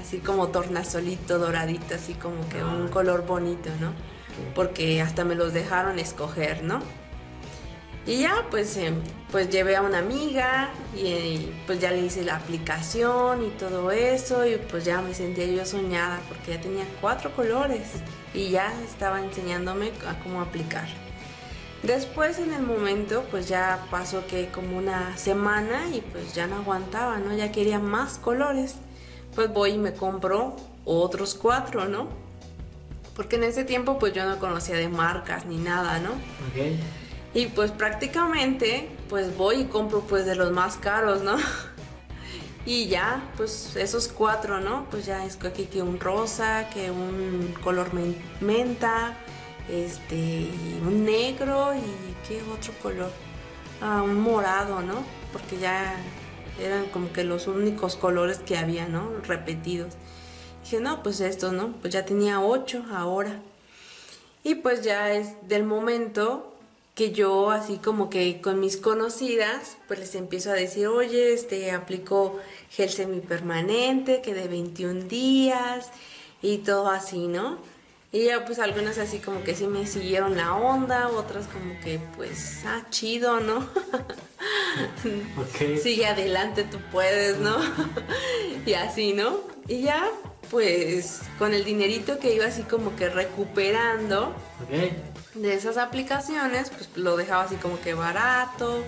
[0.00, 2.90] así como tornasolito doradito, así como que un Ah.
[2.92, 3.92] color bonito, ¿no?
[4.54, 6.80] Porque hasta me los dejaron escoger, ¿no?
[8.06, 8.92] Y ya, pues, eh,
[9.30, 13.90] pues llevé a una amiga y eh, pues ya le hice la aplicación y todo
[13.92, 17.86] eso y pues ya me sentía yo soñada porque ya tenía cuatro colores
[18.34, 20.86] y ya estaba enseñándome a cómo aplicar.
[21.84, 26.56] Después en el momento pues ya pasó que como una semana y pues ya no
[26.56, 27.34] aguantaba, ¿no?
[27.36, 28.76] Ya quería más colores.
[29.34, 32.08] Pues voy y me compro otros cuatro, ¿no?
[33.14, 36.10] Porque en ese tiempo pues yo no conocía de marcas ni nada, ¿no?
[36.12, 36.78] Ok.
[37.34, 41.36] Y pues prácticamente pues voy y compro pues de los más caros, ¿no?
[42.66, 44.86] Y ya, pues esos cuatro, ¿no?
[44.90, 49.18] Pues ya escogí que un rosa, que un color men- menta,
[49.68, 50.48] este,
[50.86, 53.10] un negro y qué otro color.
[53.80, 55.04] Ah, un morado, ¿no?
[55.32, 55.96] Porque ya
[56.62, 59.10] eran como que los únicos colores que había, ¿no?
[59.26, 59.94] Repetidos.
[60.62, 61.72] Dije, no, pues estos, ¿no?
[61.80, 63.40] Pues ya tenía ocho ahora.
[64.42, 66.54] Y pues ya es del momento
[66.94, 71.72] que yo así como que con mis conocidas, pues les empiezo a decir, oye, este
[71.72, 72.38] aplico
[72.70, 75.90] gel semipermanente, que de 21 días
[76.40, 77.58] y todo así, ¿no?
[78.14, 81.98] Y ya pues algunas así como que sí me siguieron la onda, otras como que
[82.14, 83.68] pues, ah, chido, ¿no?
[85.36, 85.80] Ok.
[85.80, 87.56] Sigue adelante, tú puedes, ¿no?
[88.66, 89.40] y así, ¿no?
[89.68, 90.08] Y ya,
[90.50, 94.34] pues con el dinerito que iba así como que recuperando,
[95.34, 98.84] de esas aplicaciones, pues lo dejaba así como que barato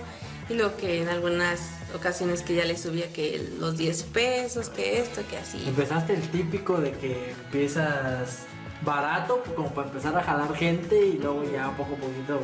[0.49, 4.99] y lo que en algunas ocasiones que ya le subía que los 10 pesos, que
[4.99, 5.63] esto, que así.
[5.67, 8.45] Empezaste el típico de que empiezas
[8.81, 12.39] barato, como para empezar a jalar gente y luego ya poco a poquito,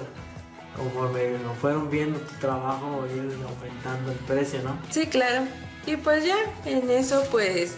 [0.76, 4.78] conforme lo fueron viendo tu trabajo, ir aumentando el precio, ¿no?
[4.90, 5.44] Sí, claro.
[5.86, 7.76] Y pues ya en eso pues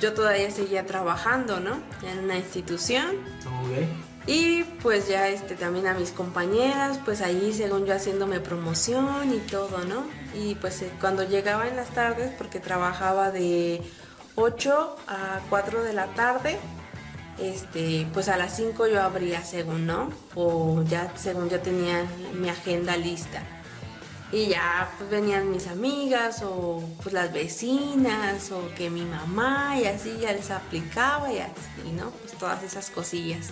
[0.00, 1.78] yo todavía seguía trabajando, ¿no?
[2.08, 3.16] En una institución.
[3.46, 3.86] Ok.
[4.26, 9.38] Y pues ya este también a mis compañeras, pues ahí según yo haciéndome promoción y
[9.38, 10.04] todo, ¿no?
[10.34, 13.82] Y pues eh, cuando llegaba en las tardes, porque trabajaba de
[14.36, 16.58] 8 a 4 de la tarde,
[17.38, 20.10] este, pues a las 5 yo abría según, ¿no?
[20.34, 23.42] O ya según yo tenía mi agenda lista.
[24.30, 29.84] Y ya pues venían mis amigas o pues las vecinas o que mi mamá y
[29.84, 32.10] así ya les aplicaba y así, ¿no?
[32.10, 33.50] Pues todas esas cosillas.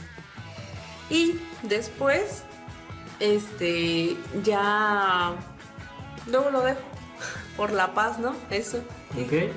[1.10, 2.44] Y después,
[3.18, 5.34] este, ya,
[6.26, 6.80] luego lo dejo
[7.56, 8.34] por la paz, ¿no?
[8.48, 8.82] Eso.
[9.16, 9.50] Y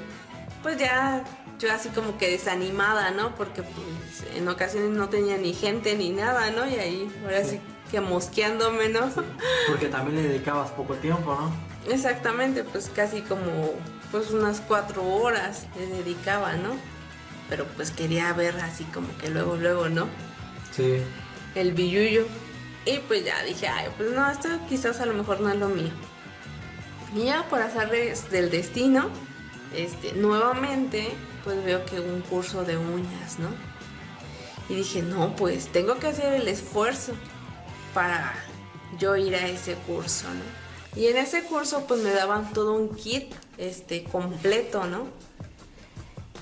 [0.61, 1.23] pues ya,
[1.63, 3.35] yo así como que desanimada, ¿no?
[3.35, 6.67] Porque pues en ocasiones no tenía ni gente ni nada, ¿no?
[6.67, 9.09] Y ahí, ahora sí, que mosqueándome, ¿no?
[9.67, 11.91] Porque también le dedicabas poco tiempo, ¿no?
[11.91, 13.73] Exactamente, pues casi como,
[14.11, 16.75] pues unas cuatro horas le dedicaba, ¿no?
[17.49, 20.07] Pero pues quería ver así como que luego, luego, ¿no?
[20.71, 21.01] Sí.
[21.55, 22.25] el billuyo.
[22.85, 25.69] Y pues ya dije, ay, pues no, esto quizás a lo mejor no es lo
[25.69, 25.91] mío.
[27.15, 29.09] Y ya por hacerles del destino,
[29.75, 31.13] este, nuevamente,
[31.43, 33.49] pues veo que un curso de uñas, ¿no?
[34.69, 37.13] Y dije, no, pues tengo que hacer el esfuerzo
[37.93, 38.33] para
[38.97, 40.63] yo ir a ese curso, ¿no?
[40.99, 45.07] Y en ese curso pues me daban todo un kit, este, completo, ¿no?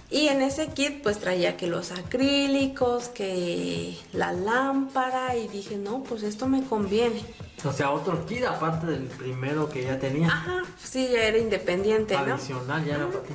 [0.09, 6.03] Y en ese kit pues traía que los acrílicos, que la lámpara y dije, no,
[6.03, 7.23] pues esto me conviene.
[7.63, 10.27] O sea, otro kit aparte del primero que ya tenía.
[10.27, 12.33] Ajá, sí, ya era independiente, ¿no?
[12.35, 13.33] Adicional, ya era para ti.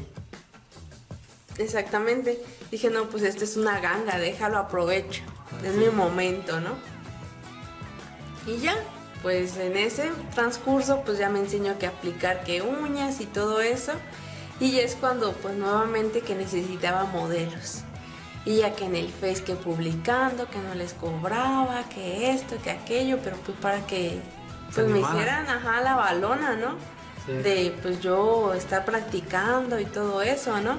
[1.58, 2.40] Exactamente.
[2.70, 5.22] Dije, no, pues esta es una ganga, déjalo aprovecho.
[5.64, 6.76] Es mi momento, ¿no?
[8.46, 8.76] Y ya,
[9.22, 13.92] pues en ese transcurso pues ya me enseñó que aplicar que uñas y todo eso.
[14.60, 17.82] Y es cuando pues nuevamente que necesitaba modelos.
[18.44, 22.70] Y ya que en el Face que publicando, que no les cobraba, que esto, que
[22.70, 24.20] aquello, pero pues para que
[24.72, 26.76] pues me hicieran, ajá, la balona, ¿no?
[27.26, 30.78] De pues yo estar practicando y todo eso, ¿no?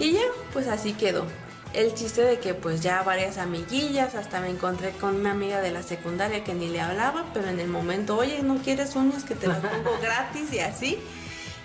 [0.00, 1.26] Y ya, pues así quedó.
[1.74, 5.70] El chiste de que pues ya varias amiguillas, hasta me encontré con una amiga de
[5.70, 9.36] la secundaria que ni le hablaba, pero en el momento, oye, ¿no quieres uñas que
[9.36, 10.98] te las pongo gratis y así?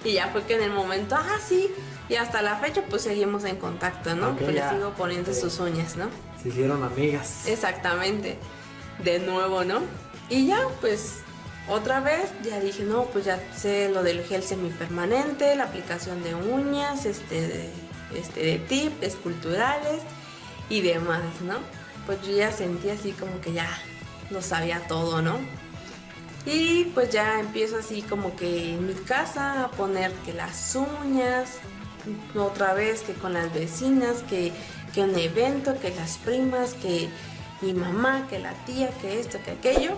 [0.03, 1.71] Y ya fue que en el momento, ah, sí,
[2.09, 4.35] y hasta la fecha pues seguimos en contacto, ¿no?
[4.35, 6.09] pues le sigo poniendo sus uñas, ¿no?
[6.43, 7.47] Se hicieron amigas.
[7.47, 8.37] Exactamente.
[9.03, 9.81] De nuevo, ¿no?
[10.29, 11.21] Y ya pues
[11.67, 16.35] otra vez ya dije, no, pues ya sé lo del gel semipermanente, la aplicación de
[16.35, 17.69] uñas, este, de,
[18.13, 20.01] este, de tips esculturales
[20.69, 21.55] y demás, ¿no?
[22.05, 23.67] Pues yo ya sentí así como que ya
[24.29, 25.39] lo sabía todo, ¿no?
[26.45, 31.57] Y pues ya empiezo así como que en mi casa a poner que las uñas,
[32.35, 34.51] otra vez que con las vecinas, que,
[34.93, 37.09] que un evento, que las primas, que
[37.61, 39.97] mi mamá, que la tía, que esto, que aquello.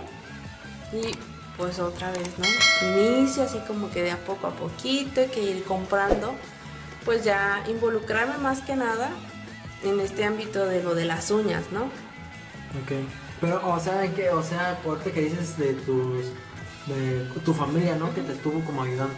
[0.92, 1.10] Y
[1.58, 2.46] pues otra vez, ¿no?
[2.88, 6.34] Inicio así como que de a poco a poquito, que ir comprando,
[7.08, 9.08] pues ya involucrarme más que nada
[9.82, 11.84] en este ámbito de lo de las uñas, ¿no?
[11.84, 13.00] Ok.
[13.40, 14.28] Pero, o sea, ¿en qué?
[14.28, 16.26] O sea, por que dices de tus.
[16.86, 18.14] de tu familia, ¿no?
[18.14, 19.14] Que te estuvo como ayudando.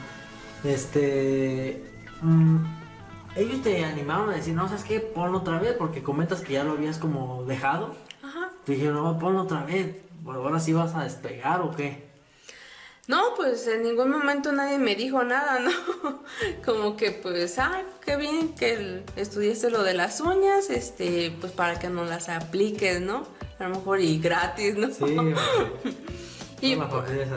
[0.62, 1.82] Este.
[2.22, 2.58] Mm,
[3.34, 5.00] ellos te animaron a decir, no, ¿sabes qué?
[5.00, 7.96] Ponlo otra vez, porque comentas que ya lo habías como dejado.
[8.22, 8.50] Ajá.
[8.64, 9.96] Te dijeron, no, ponlo otra vez.
[10.22, 12.08] Bueno, ahora sí vas a despegar o qué.
[13.10, 15.72] No, pues en ningún momento nadie me dijo nada, ¿no?
[16.64, 21.76] Como que pues, ay, qué bien que estudiaste lo de las uñas, este, pues para
[21.80, 23.26] que no las apliques, ¿no?
[23.58, 24.90] A lo mejor y gratis, ¿no?
[24.92, 25.18] Sí.
[26.60, 26.78] y,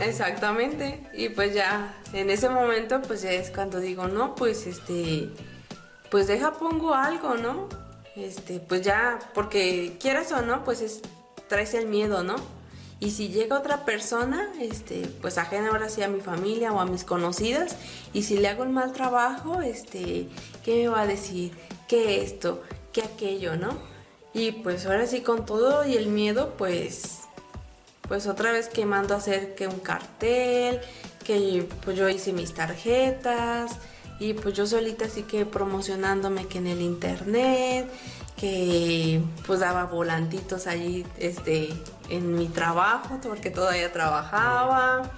[0.01, 1.09] exactamente.
[1.11, 5.31] Y pues ya, en ese momento, pues ya es cuando digo, no, pues este,
[6.11, 7.67] pues deja pongo algo, ¿no?
[8.15, 11.01] Este, pues ya, porque quieras o no, pues es,
[11.47, 12.35] traes el miedo, ¿no?
[13.03, 16.85] Y si llega otra persona, este, pues ajena ahora sí a mi familia o a
[16.85, 17.75] mis conocidas,
[18.13, 20.29] y si le hago un mal trabajo, este,
[20.63, 21.51] ¿qué me va a decir?
[21.89, 22.63] ¿Qué esto?
[22.93, 23.57] ¿Qué aquello?
[23.57, 23.77] ¿No?
[24.33, 27.23] Y pues ahora sí con todo y el miedo, pues,
[28.07, 30.79] pues otra vez que mando a hacer que un cartel,
[31.25, 33.79] que pues yo hice mis tarjetas,
[34.17, 37.91] y pues yo solita así que promocionándome que en el internet,
[38.37, 41.69] que pues daba volantitos allí este,
[42.13, 45.11] en mi trabajo, porque todavía trabajaba,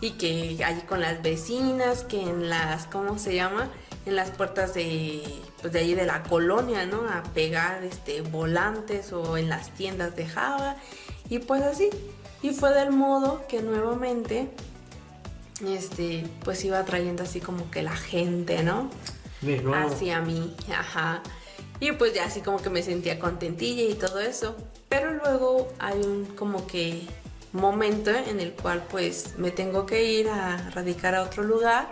[0.00, 3.70] y que allí con las vecinas, que en las, ¿cómo se llama?
[4.04, 5.22] En las puertas de,
[5.60, 7.08] pues de allí de la colonia, ¿no?
[7.08, 10.76] A pegar este, volantes o en las tiendas de Java,
[11.28, 11.90] y pues así.
[12.42, 14.50] Y fue del modo que nuevamente
[15.66, 18.90] este, pues iba trayendo así como que la gente, ¿no?
[19.74, 21.22] Hacia mí, ajá.
[21.80, 24.56] Y pues ya así como que me sentía contentilla y todo eso.
[24.94, 27.02] Pero luego hay un como que
[27.52, 31.88] momento en el cual pues me tengo que ir a radicar a otro lugar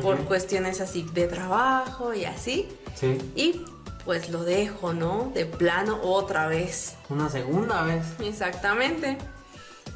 [0.00, 2.68] por cuestiones así de trabajo y así.
[2.94, 3.18] Sí.
[3.34, 3.64] Y
[4.04, 5.32] pues lo dejo, ¿no?
[5.34, 6.94] De plano otra vez.
[7.08, 8.04] Una segunda vez.
[8.20, 9.18] Exactamente.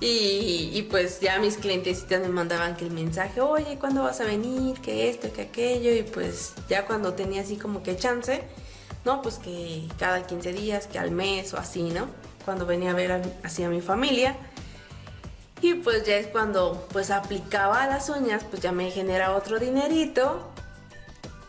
[0.01, 4.81] Y, pues ya mis clientecitas me mandaban que el mensaje, oye, ¿cuándo vas a venir?
[4.81, 5.95] Que esto, que aquello.
[5.95, 8.43] Y pues ya cuando tenía así como que chance,
[9.07, 9.23] ¿no?
[9.23, 12.09] Pues que cada 15 días, que al mes o así, ¿no?
[12.45, 14.37] Cuando venía a ver así a mi familia.
[15.63, 20.51] Y pues ya es cuando pues aplicaba las uñas, pues ya me genera otro dinerito.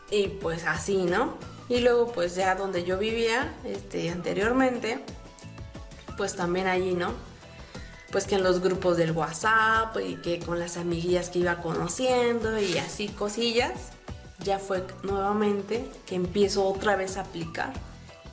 [0.10, 1.34] Y pues así, ¿no?
[1.68, 5.00] Y luego pues ya donde yo vivía este, anteriormente,
[6.16, 7.12] pues también allí, ¿no?
[8.12, 12.58] pues que en los grupos del WhatsApp y que con las amiguillas que iba conociendo
[12.58, 13.92] y así cosillas,
[14.48, 17.74] ya fue nuevamente que empiezo otra vez a aplicar,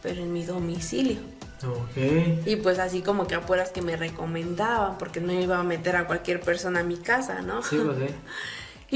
[0.01, 1.19] pero en mi domicilio.
[1.91, 2.43] Okay.
[2.47, 6.07] Y pues así como que apuras que me recomendaban, porque no iba a meter a
[6.07, 7.63] cualquier persona a mi casa, ¿no?
[7.63, 8.15] Sí, pues sí.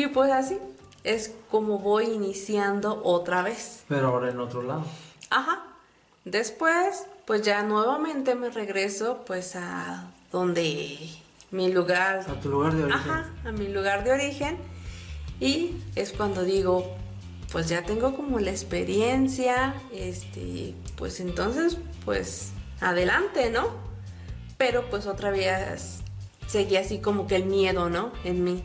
[0.01, 0.59] y pues así
[1.03, 3.85] es como voy iniciando otra vez.
[3.89, 4.85] Pero ahora en otro lado.
[5.31, 5.65] Ajá.
[6.25, 10.99] Después, pues ya nuevamente me regreso pues a donde
[11.51, 12.27] mi lugar...
[12.29, 13.11] A tu lugar de origen.
[13.11, 14.59] Ajá, a mi lugar de origen.
[15.41, 16.98] Y es cuando digo,
[17.53, 23.69] pues ya tengo como la experiencia, este, pues entonces, pues adelante, ¿no?
[24.59, 26.01] Pero pues otra vez
[26.47, 28.13] seguía así como que el miedo, ¿no?
[28.25, 28.63] En mí.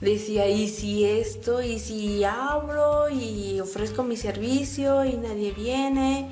[0.00, 1.62] Decía, ¿y si esto?
[1.62, 6.28] ¿Y si abro y ofrezco mi servicio y nadie viene?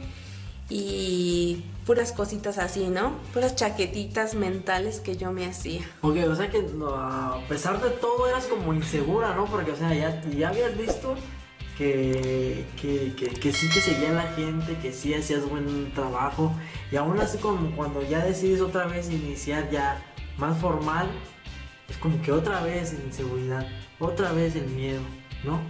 [0.71, 3.15] Y puras cositas así, ¿no?
[3.33, 5.81] Puras chaquetitas mentales que yo me hacía.
[6.03, 9.47] Ok, o sea que a pesar de todo eras como insegura, ¿no?
[9.47, 11.17] Porque, o sea, ya, ya habías visto
[11.77, 16.53] que, que, que, sí te seguía la gente, que sí hacías buen trabajo.
[16.91, 20.03] Y aún así como cuando ya decides otra vez iniciar ya
[20.39, 21.09] más formal,
[21.89, 23.67] es como que otra vez inseguridad,
[23.99, 25.03] otra vez el miedo,
[25.45, 25.61] ¿no?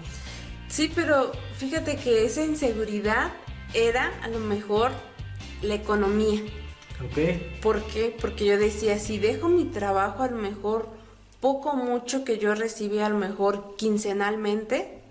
[0.69, 3.33] Sí, pero fíjate que esa inseguridad
[3.75, 4.93] era a lo mejor
[5.63, 6.41] la economía.
[7.05, 7.61] Ok.
[7.63, 8.17] ¿Por qué?
[8.21, 10.89] Porque yo decía, si dejo mi trabajo a lo mejor
[11.41, 15.03] poco mucho que yo recibía a lo mejor quincenalmente,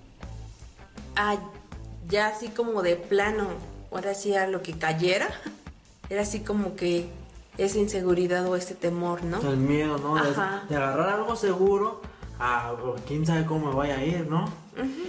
[2.07, 3.47] ya así como de plano,
[3.91, 5.27] ahora sí a lo que cayera,
[6.09, 7.09] era así como que
[7.57, 9.39] esa inseguridad o ese temor, ¿no?
[9.41, 10.15] El miedo, ¿no?
[10.15, 12.01] De, agarrar algo seguro
[12.39, 12.73] a
[13.07, 14.45] quién sabe cómo me vaya a ir, ¿no?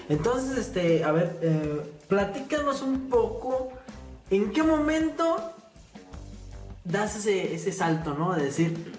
[0.09, 3.73] Entonces, este, a ver, eh, platícanos un poco
[4.31, 5.53] en qué momento
[6.85, 8.35] das ese, ese salto, ¿no?
[8.35, 8.93] De decir,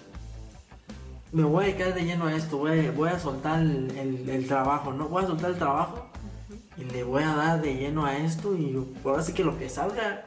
[1.32, 5.08] me voy a quedar de lleno a esto, voy, a soltar el, trabajo, ¿no?
[5.08, 6.07] Voy a soltar el trabajo
[6.78, 9.70] y le voy a dar de lleno a esto y ahora sí que lo que
[9.70, 10.26] salga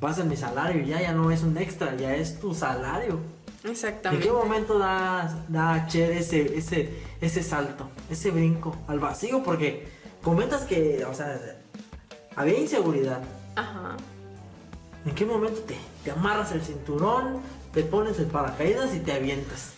[0.00, 3.20] pasa en mi salario, ya, ya no es un extra, ya es tu salario.
[3.64, 4.26] Exactamente.
[4.26, 9.42] ¿En qué momento da, da Cher ese, ese, ese salto, ese brinco al vacío?
[9.42, 9.88] Porque
[10.22, 11.40] comentas que, o sea,
[12.34, 13.22] había inseguridad.
[13.54, 13.96] Ajá.
[15.04, 17.40] ¿En qué momento te, te amarras el cinturón,
[17.72, 19.72] te pones el paracaídas y te avientas?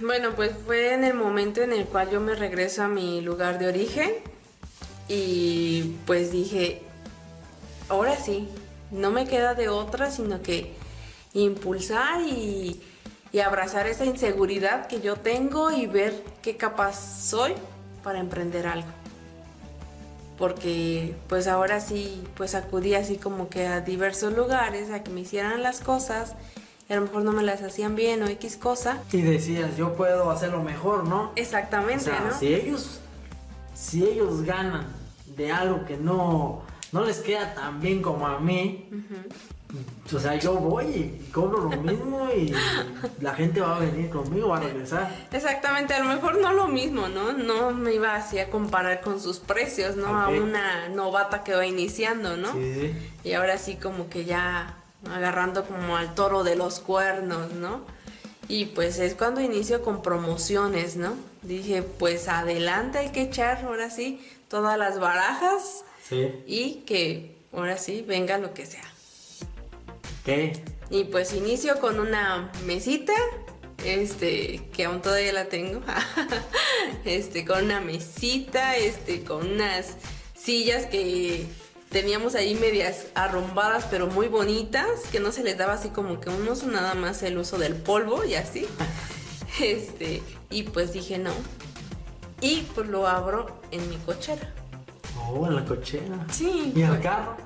[0.00, 3.58] Bueno, pues fue en el momento en el cual yo me regreso a mi lugar
[3.58, 4.10] de origen
[5.08, 6.82] y pues dije,
[7.88, 8.48] ahora sí,
[8.90, 10.72] no me queda de otra sino que
[11.34, 12.80] impulsar y,
[13.44, 17.52] abrazar esa inseguridad que yo tengo y ver qué capaz soy
[18.04, 18.86] para emprender algo.
[20.38, 25.22] Porque pues ahora sí, pues acudí así como que a diversos lugares a que me
[25.22, 26.34] hicieran las cosas
[26.88, 29.02] y a lo mejor no me las hacían bien o X cosa.
[29.10, 31.32] Y decías, yo puedo hacerlo mejor, ¿no?
[31.34, 32.38] Exactamente, ¿no?
[32.38, 33.00] Si ellos,
[33.74, 34.86] si ellos ganan
[35.36, 36.62] de algo que no,
[36.92, 38.88] no les queda tan bien como a mí,
[40.12, 42.54] o sea, yo voy y cobro lo mismo y
[43.20, 45.26] la gente va a venir conmigo, va a regresar.
[45.32, 47.32] Exactamente, a lo mejor no lo mismo, ¿no?
[47.32, 50.06] No me iba así a comparar con sus precios, ¿no?
[50.20, 52.52] A una novata que va iniciando, ¿no?
[52.52, 52.94] Sí.
[53.24, 54.76] Y ahora sí como que ya
[55.12, 57.80] agarrando como al toro de los cuernos, ¿no?
[58.48, 61.14] Y pues es cuando inicio con promociones, ¿no?
[61.42, 66.32] Dije, pues adelante hay que echar ahora sí todas las barajas sí.
[66.46, 68.84] y que ahora sí venga lo que sea.
[70.24, 70.62] ¿Qué?
[70.90, 73.14] Y pues inicio con una mesita,
[73.84, 75.80] este, que aún todavía la tengo,
[77.04, 79.96] este, con una mesita, este, con unas
[80.34, 81.46] sillas que
[81.94, 86.28] teníamos ahí medias arrombadas pero muy bonitas, que no se les daba así como que
[86.28, 88.66] un uso, nada más el uso del polvo y así.
[89.60, 90.20] Este,
[90.50, 91.30] y pues dije no.
[92.40, 94.52] Y pues lo abro en mi cochera.
[95.28, 96.26] Oh, en la cochera.
[96.28, 96.72] Sí.
[96.74, 97.36] ¿Y el pues, carro?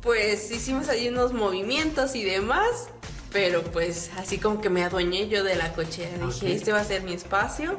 [0.00, 2.88] Pues hicimos ahí unos movimientos y demás,
[3.30, 6.16] pero pues así como que me adueñé yo de la cochera.
[6.26, 7.78] Dije, este va a ser mi espacio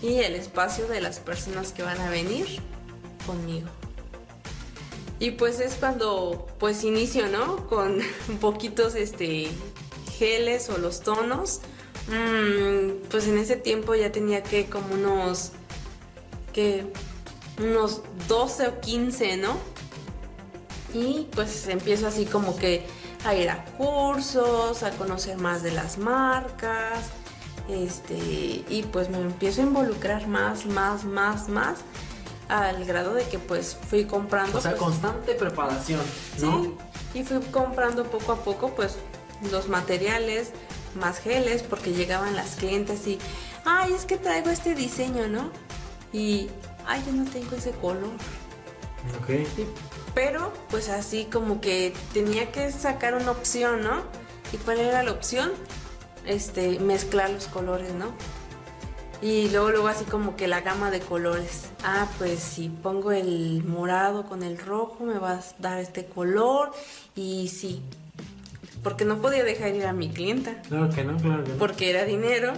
[0.00, 2.46] y el espacio de las personas que van a venir
[3.26, 3.68] conmigo.
[5.20, 7.68] Y pues es cuando pues inicio, ¿no?
[7.68, 7.98] Con
[8.40, 9.48] poquitos este
[10.18, 11.60] geles o los tonos.
[12.08, 15.52] Mm, pues en ese tiempo ya tenía que como unos
[16.52, 16.90] que
[17.58, 19.56] unos 12 o 15, ¿no?
[20.94, 22.86] Y pues empiezo así como que
[23.24, 27.10] a ir a cursos, a conocer más de las marcas,
[27.68, 28.16] este,
[28.68, 31.78] y pues me empiezo a involucrar más, más, más, más
[32.50, 34.58] al grado de que pues fui comprando.
[34.58, 36.00] O sea, pues, constante preparación,
[36.40, 36.62] ¿no?
[36.62, 36.74] Sí,
[37.20, 38.96] y fui comprando poco a poco pues
[39.50, 40.50] los materiales,
[40.94, 43.18] más geles, porque llegaban las clientes y,
[43.64, 45.50] ay, es que traigo este diseño, ¿no?
[46.12, 46.50] Y,
[46.86, 48.10] ay, yo no tengo ese color.
[49.22, 49.30] Ok.
[50.14, 54.02] pero pues así como que tenía que sacar una opción, ¿no?
[54.52, 55.52] ¿Y cuál era la opción?
[56.26, 58.12] Este, mezclar los colores, ¿no?
[59.22, 61.70] Y luego, luego así como que la gama de colores.
[61.84, 66.72] Ah, pues si pongo el morado con el rojo me va a dar este color.
[67.14, 67.82] Y sí,
[68.82, 70.62] porque no podía dejar ir a mi clienta.
[70.62, 71.58] Claro que no, claro que no.
[71.58, 72.54] Porque era dinero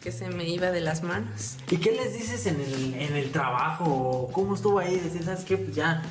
[0.00, 1.56] que se me iba de las manos.
[1.70, 4.28] ¿Y qué les dices en el, en el trabajo?
[4.32, 4.96] ¿Cómo estuvo ahí?
[4.98, 5.56] Decir, ¿sabes qué?
[5.56, 6.02] Pues ya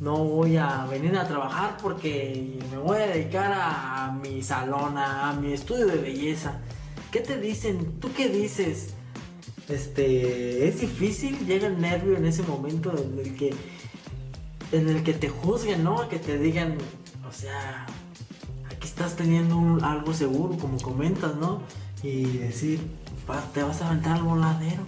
[0.00, 5.32] no voy a venir a trabajar porque me voy a dedicar a, mi salón, a
[5.34, 6.60] mi estudio de belleza.
[7.10, 8.00] ¿Qué te dicen?
[8.00, 8.94] ¿Tú qué dices?
[9.68, 13.54] Este, es difícil, llega el nervio en ese momento en el que,
[14.72, 16.08] en el que te juzguen, ¿no?
[16.08, 16.76] Que te digan,
[17.28, 17.86] o sea,
[18.70, 21.62] aquí estás teniendo un- algo seguro, como comentas, ¿no?
[22.02, 22.80] Y decir,
[23.30, 24.82] "Va, te vas a aventar al voladero.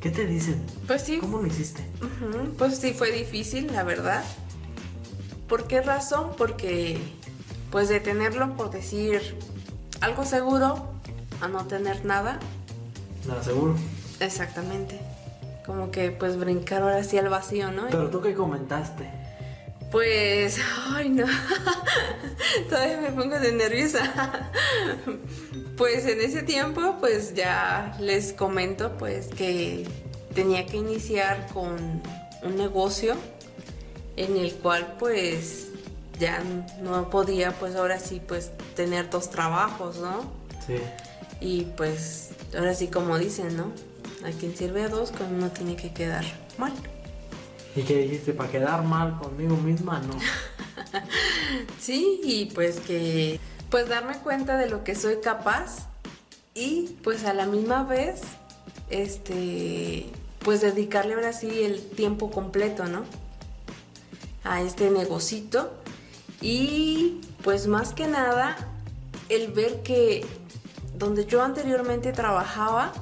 [0.00, 0.62] ¿Qué te dicen?
[0.86, 1.82] Pues sí, ¿Cómo lo hiciste?
[2.58, 4.22] Pues sí, fue difícil, la verdad.
[5.48, 6.30] ¿Por qué razón?
[6.36, 6.98] Porque,
[7.70, 9.20] pues de tenerlo, por decir,
[10.00, 10.90] algo seguro,
[11.40, 12.38] a no tener nada,
[13.26, 13.76] Nada, seguro.
[14.20, 15.00] exactamente.
[15.66, 17.86] Como que, pues brincar ahora sí al vacío, ¿no?
[17.90, 19.08] Pero tú qué comentaste.
[19.90, 20.58] Pues,
[20.92, 21.24] ay no,
[22.68, 24.50] todavía me pongo de nerviosa.
[25.76, 29.84] Pues en ese tiempo, pues ya les comento, pues que
[30.32, 32.00] tenía que iniciar con
[32.44, 33.16] un negocio
[34.16, 35.70] en el cual, pues
[36.20, 36.44] ya
[36.80, 40.30] no podía, pues ahora sí, pues tener dos trabajos, ¿no?
[40.64, 40.76] Sí.
[41.40, 43.72] Y pues ahora sí, como dicen, ¿no?
[44.26, 46.24] A quien sirve a dos, con uno tiene que quedar
[46.58, 46.72] mal.
[47.76, 48.32] ¿Y qué dijiste?
[48.32, 50.00] ¿Para quedar mal conmigo misma?
[50.00, 50.14] No.
[51.78, 53.38] Sí, y pues que
[53.70, 55.88] pues darme cuenta de lo que soy capaz
[56.54, 58.22] y pues a la misma vez
[58.90, 60.06] este
[60.40, 63.04] pues dedicarle ahora sí el tiempo completo, ¿no?
[64.44, 65.72] A este negocito
[66.40, 68.56] y pues más que nada
[69.28, 70.24] el ver que
[70.96, 72.92] donde yo anteriormente trabajaba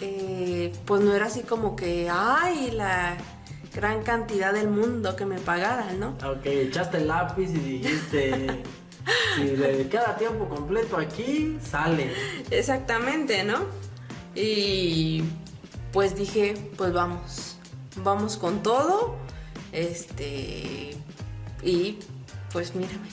[0.00, 3.16] eh, pues no era así como que ay la
[3.74, 6.16] gran cantidad del mundo que me pagaran, ¿no?
[6.26, 8.62] Ok, echaste el lápiz y dijiste,
[9.36, 12.10] si le queda tiempo completo aquí, sale.
[12.50, 13.66] Exactamente, ¿no?
[14.34, 15.22] Y
[15.92, 17.58] pues dije, pues vamos,
[17.96, 19.16] vamos con todo.
[19.72, 20.96] Este,
[21.62, 21.98] y
[22.52, 23.08] pues mírame,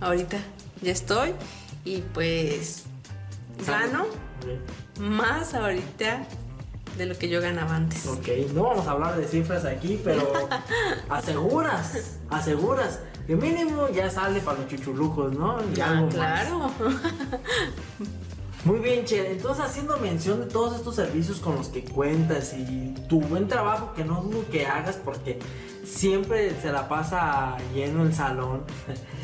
[0.00, 0.38] ahorita
[0.80, 1.34] ya estoy
[1.84, 2.84] y pues
[3.66, 4.06] gano
[5.00, 6.26] más ahorita
[6.98, 8.06] de lo que yo ganaba antes.
[8.06, 10.32] Ok, no vamos a hablar de cifras aquí, pero
[11.10, 13.00] aseguras, aseguras.
[13.26, 15.58] Que mínimo ya sale para los chuchulucos, ¿no?
[15.74, 16.14] Y Ah, más.
[16.14, 16.70] claro.
[18.64, 19.32] Muy bien, Che.
[19.32, 23.92] Entonces, haciendo mención de todos estos servicios con los que cuentas y tu buen trabajo,
[23.94, 25.38] que no dudo que hagas porque
[25.84, 28.62] siempre se la pasa lleno el salón.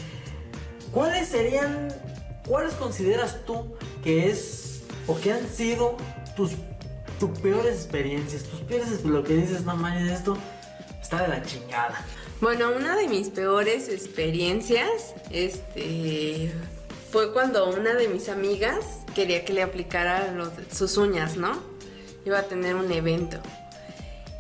[0.93, 1.89] ¿Cuáles serían,
[2.47, 5.97] cuáles consideras tú que es o que han sido
[6.37, 6.53] tus,
[7.19, 8.45] tus peores experiencias?
[8.45, 10.37] Tus peores, lo que dices, no manches, esto
[11.01, 12.05] está de la chingada.
[12.41, 16.53] Bueno, una de mis peores experiencias, este,
[17.11, 18.85] fue cuando una de mis amigas
[19.15, 20.35] quería que le aplicara
[20.73, 21.53] sus uñas, ¿no?
[22.25, 23.39] Iba a tener un evento.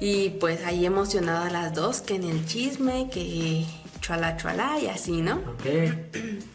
[0.00, 3.64] Y pues ahí emocionadas las dos, que en el chisme, que
[4.00, 5.36] chuala chuala y así, ¿no?
[5.36, 5.66] Ok.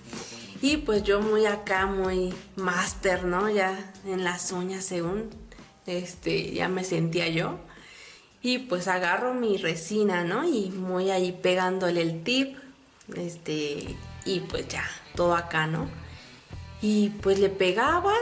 [0.62, 3.50] Y pues yo muy acá, muy máster, ¿no?
[3.50, 5.30] Ya en las uñas según,
[5.86, 7.60] este, ya me sentía yo.
[8.42, 10.48] Y pues agarro mi resina, ¿no?
[10.48, 12.58] Y muy ahí pegándole el tip,
[13.16, 13.96] este,
[14.26, 14.84] y pues ya,
[15.16, 15.90] todo acá, ¿no?
[16.82, 18.14] Y pues le pegaba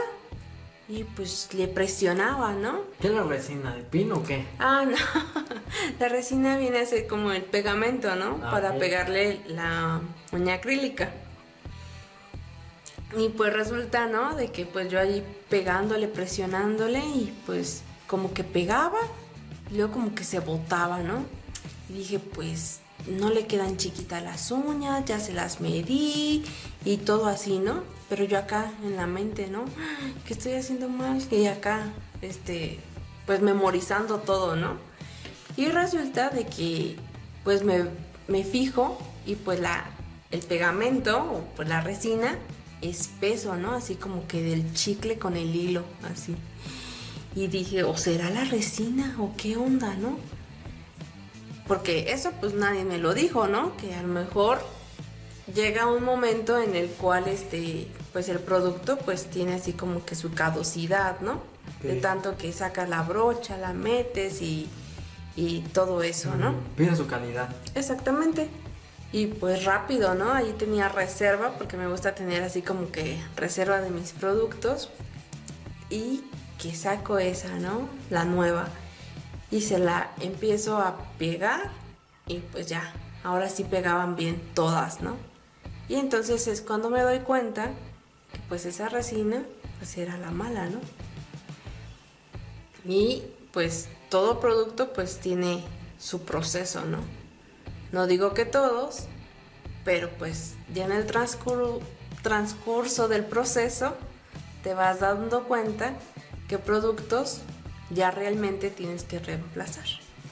[0.88, 2.82] y pues le presionaba, ¿no?
[3.00, 3.74] ¿Qué es la resina?
[3.74, 4.44] ¿De pino o qué?
[4.58, 4.96] Ah, no.
[6.00, 8.40] La resina viene a ser como el pegamento, ¿no?
[8.42, 10.00] Ah, Para pegarle la
[10.32, 11.10] uña acrílica.
[13.16, 14.34] Y pues resulta, ¿no?
[14.34, 18.98] De que pues yo allí pegándole, presionándole y pues como que pegaba
[19.70, 21.24] y luego como que se botaba, ¿no?
[21.88, 26.44] Y dije, pues no le quedan chiquitas las uñas, ya se las medí
[26.84, 27.84] y todo así, ¿no?
[28.08, 29.64] Pero yo acá en la mente, ¿no?
[30.26, 31.22] ¿Qué estoy haciendo mal?
[31.30, 32.78] Y acá, este,
[33.24, 34.76] pues memorizando todo, ¿no?
[35.56, 36.96] Y resulta de que
[37.44, 37.86] pues me,
[38.28, 39.86] me fijo y pues la,
[40.30, 42.36] el pegamento o pues la resina
[42.86, 43.72] espeso, ¿no?
[43.72, 46.34] Así como que del chicle con el hilo, así.
[47.34, 50.18] Y dije, ¿o será la resina o qué onda, no?
[51.68, 53.76] Porque eso pues nadie me lo dijo, ¿no?
[53.76, 54.60] Que a lo mejor
[55.54, 60.14] llega un momento en el cual este pues el producto pues tiene así como que
[60.14, 61.42] su caducidad, ¿no?
[61.82, 64.68] De tanto que sacas la brocha, la metes y,
[65.36, 66.54] y todo eso, ¿no?
[66.76, 67.54] Pierde su calidad.
[67.74, 68.48] Exactamente.
[69.16, 70.30] Y pues rápido, ¿no?
[70.30, 74.90] Ahí tenía reserva porque me gusta tener así como que reserva de mis productos.
[75.88, 76.22] Y
[76.58, 77.88] que saco esa, ¿no?
[78.10, 78.68] La nueva.
[79.50, 81.70] Y se la empiezo a pegar
[82.26, 82.92] y pues ya,
[83.24, 85.16] ahora sí pegaban bien todas, ¿no?
[85.88, 87.70] Y entonces es cuando me doy cuenta
[88.34, 89.44] que pues esa resina
[89.78, 90.80] pues era la mala, ¿no?
[92.84, 95.64] Y pues todo producto pues tiene
[95.98, 97.15] su proceso, ¿no?
[97.96, 99.04] No digo que todos,
[99.82, 101.80] pero pues ya en el transcurso,
[102.20, 103.94] transcurso del proceso
[104.62, 105.94] te vas dando cuenta
[106.46, 107.40] que productos
[107.88, 109.86] ya realmente tienes que reemplazar.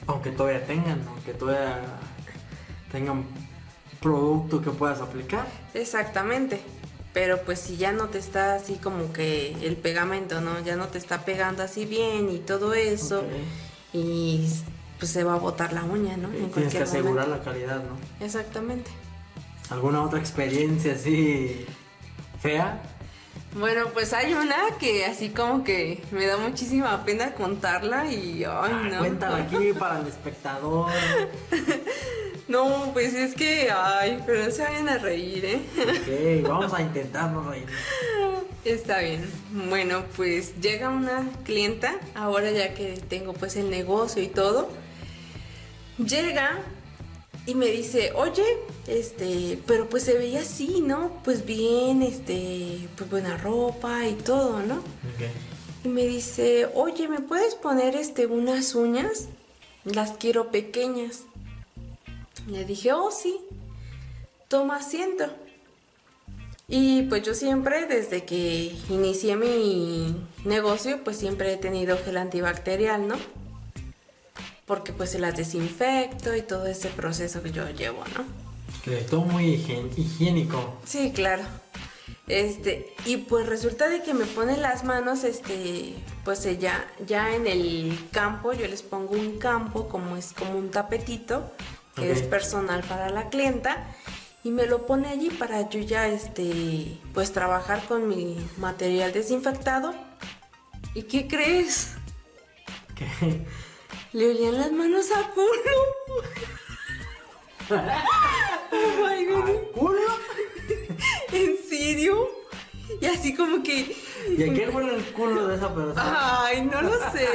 [0.05, 1.81] Aunque todavía tengan, aunque todavía
[2.91, 3.25] tengan
[3.99, 5.47] producto que puedas aplicar.
[5.73, 6.61] Exactamente.
[7.13, 10.59] Pero pues si ya no te está así como que el pegamento, ¿no?
[10.59, 13.23] Ya no te está pegando así bien y todo eso.
[13.91, 14.47] Y
[15.05, 16.29] pues se va a botar la uña, ¿no?
[16.33, 18.25] Y tienes que asegurar la calidad, ¿no?
[18.25, 18.89] Exactamente.
[19.69, 21.63] ¿Alguna otra experiencia así
[22.41, 22.81] fea?
[23.53, 28.89] Bueno, pues hay una que así como que me da muchísima pena contarla y ay,
[28.91, 28.97] no.
[28.97, 30.89] Cuéntala aquí para el espectador.
[32.47, 36.41] No, pues es que ay, pero no se vayan a reír, ¿eh?
[36.41, 37.67] Ok, vamos a intentarnos reír.
[38.63, 39.23] Está bien.
[39.69, 44.69] Bueno, pues llega una clienta, ahora ya que tengo pues el negocio y todo.
[45.97, 46.59] Llega
[47.45, 48.43] y me dice, oye,
[48.87, 51.21] este, pero pues se veía así, ¿no?
[51.23, 54.81] Pues bien, este, pues buena ropa y todo, ¿no?
[55.83, 59.27] Y me dice, oye, ¿me puedes poner este unas uñas?
[59.83, 61.23] Las quiero pequeñas.
[62.47, 63.37] Le dije, oh sí,
[64.47, 65.25] toma asiento.
[66.67, 73.07] Y pues yo siempre, desde que inicié mi negocio, pues siempre he tenido gel antibacterial,
[73.07, 73.15] ¿no?
[74.65, 78.25] Porque pues se las desinfecto y todo ese proceso que yo llevo, ¿no?
[78.83, 79.53] Que todo muy
[79.95, 80.79] higiénico.
[80.85, 81.43] Sí, claro.
[82.27, 85.93] Este, y pues resulta de que me ponen las manos, este,
[86.23, 90.57] pues eh, ya, ya en el campo, yo les pongo un campo, como es como
[90.57, 91.51] un tapetito,
[91.95, 93.85] que es personal para la clienta,
[94.43, 99.93] y me lo pone allí para yo ya, este, pues trabajar con mi material desinfectado.
[100.95, 101.91] ¿Y qué crees?
[102.95, 103.45] Que
[104.15, 105.77] Le olían las manos a culo.
[108.71, 109.49] oh my God.
[109.49, 110.11] ¿Al culo?
[111.33, 112.29] ¿En serio?
[113.01, 113.93] Y así como que...
[114.37, 116.43] ¿Y a qué huele el culo de esa persona?
[116.45, 117.27] Ay, no lo sé.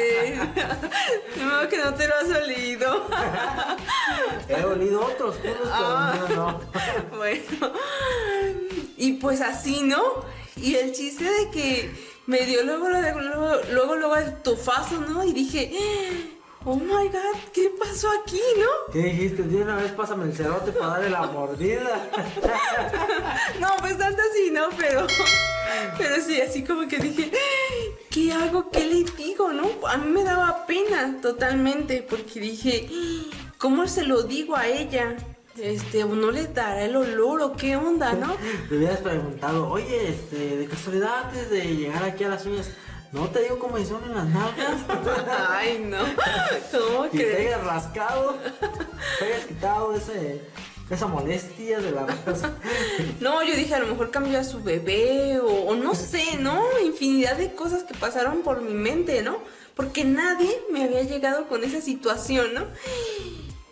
[1.36, 3.06] De modo que no te lo has olido.
[4.48, 6.14] He olido otros culos, pero Ah.
[6.34, 6.60] no.
[7.16, 7.72] Bueno.
[8.96, 10.02] Y pues así, ¿no?
[10.56, 11.90] Y el chiste de que
[12.26, 13.20] me dio luego, luego,
[13.70, 15.24] luego, luego, el tufazo, ¿no?
[15.24, 15.70] Y dije,
[16.64, 18.92] oh my god, ¿qué pasó aquí, no?
[18.92, 19.42] ¿Qué dijiste?
[19.42, 22.10] De una vez pásame el cerote para darle la mordida.
[23.60, 24.68] No, pues tanto así, ¿no?
[24.76, 25.06] Pero,
[25.98, 27.30] pero sí, así como que dije,
[28.10, 28.70] ¿qué hago?
[28.70, 29.52] ¿Qué le digo?
[29.52, 29.70] ¿No?
[29.86, 32.88] A mí me daba pena totalmente porque dije,
[33.58, 35.16] ¿cómo se lo digo a ella?
[35.58, 38.34] Este, ¿o no le dará el olor o qué onda, no?
[38.70, 42.70] Le hubieras preguntado, oye, este, de casualidad antes de llegar aquí a las uñas,
[43.12, 44.76] ¿no te digo cómo son en las nalgas?
[45.50, 45.98] Ay, no.
[46.72, 48.36] ¿Cómo Y te hayas rascado,
[49.18, 50.42] te hayas quitado ese,
[50.88, 52.52] esa molestia de la raza.
[53.20, 56.62] No, yo dije, a lo mejor cambió a su bebé o, o no sé, ¿no?
[56.84, 59.38] Infinidad de cosas que pasaron por mi mente, ¿no?
[59.74, 62.66] Porque nadie me había llegado con esa situación, ¿no?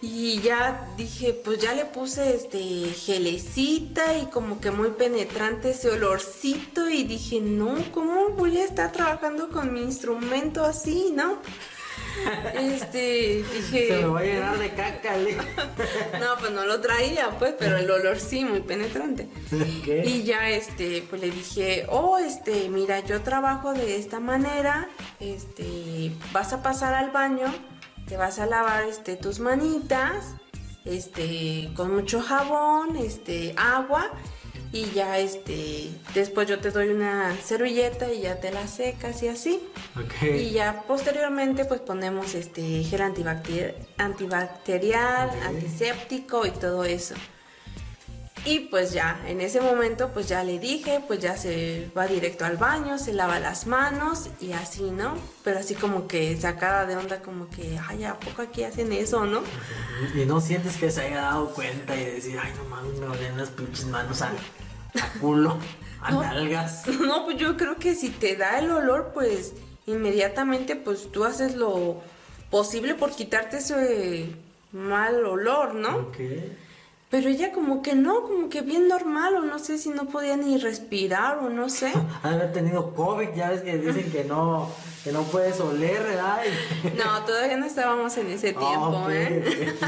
[0.01, 5.91] Y ya dije, pues ya le puse este gelecita y como que muy penetrante ese
[5.91, 11.39] olorcito y dije, no, ¿cómo voy a estar trabajando con mi instrumento así, no?
[12.55, 13.89] Este, dije...
[13.89, 15.37] Se me va a llenar de caca, le.
[16.21, 19.29] No, pues no lo traía, pues, pero el olor sí, muy penetrante.
[19.85, 20.03] ¿Qué?
[20.05, 24.89] Y ya, este, pues le dije, oh, este, mira, yo trabajo de esta manera,
[25.21, 27.53] este, vas a pasar al baño,
[28.09, 30.35] te vas a lavar, este, tus manitas,
[30.85, 34.11] este, con mucho jabón, este, agua,
[34.73, 39.29] y ya, este, después yo te doy una servilleta y ya te la secas y
[39.29, 39.61] así.
[40.23, 45.45] Y ya posteriormente pues ponemos este gel antibacter- antibacterial, Ok.
[45.47, 47.15] antiséptico y todo eso.
[48.45, 52.45] Y pues ya, en ese momento pues ya le dije, pues ya se va directo
[52.45, 55.15] al baño, se lava las manos y así, ¿no?
[55.45, 59.27] Pero así como que sacada de onda, como que, ay, ¿a poco aquí hacen eso,
[59.27, 59.43] no?
[60.15, 63.37] Y no sientes que se haya dado cuenta y decir, ay, no mames, me olían
[63.37, 65.59] las pinches manos a, a culo,
[66.01, 66.23] a No.
[66.23, 66.85] nalgas.
[67.01, 69.53] No, pues yo creo que si te da el olor, pues
[69.87, 72.01] inmediatamente pues tú haces lo
[72.51, 74.31] posible por quitarte ese
[74.73, 75.97] mal olor, ¿no?
[75.97, 76.19] Ok.
[77.11, 80.37] Pero ella como que no, como que bien normal, o no sé si no podía
[80.37, 81.93] ni respirar, o no sé.
[82.23, 84.71] Haber tenido COVID, ya ves que dicen que no,
[85.05, 86.41] que no puedes oler, ¿verdad?
[86.99, 89.75] No, todavía no estábamos en ese tiempo, ok, ¿eh?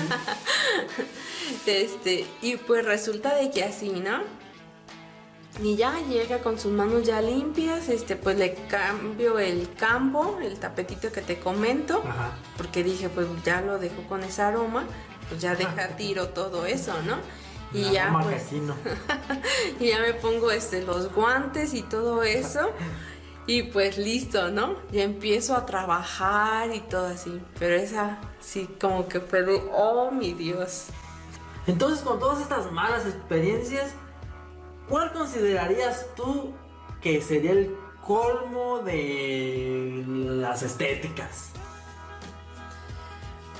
[1.66, 4.20] Este, y pues resulta de que así, ¿no?
[5.62, 10.58] Y ya llega con sus manos ya limpias, este, pues le cambio el campo, el
[10.58, 12.32] tapetito que te comento, Ajá.
[12.56, 14.86] porque dije, pues ya lo dejo con ese aroma,
[15.30, 17.16] pues ya deja tiro todo eso, ¿no?
[17.72, 18.48] Y ya pues
[19.80, 22.72] y ya me pongo este los guantes y todo eso.
[23.46, 24.76] Y pues listo, ¿no?
[24.92, 27.40] Ya empiezo a trabajar y todo así.
[27.58, 30.86] Pero esa sí como que fue de, oh mi Dios.
[31.66, 33.92] Entonces, con todas estas malas experiencias,
[34.88, 36.52] ¿cuál considerarías tú
[37.00, 41.50] que sería el colmo de las estéticas?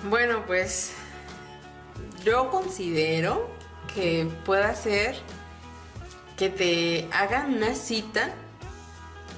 [0.09, 0.95] Bueno, pues
[2.25, 3.49] yo considero
[3.95, 5.17] que pueda ser
[6.37, 8.31] que te hagan una cita,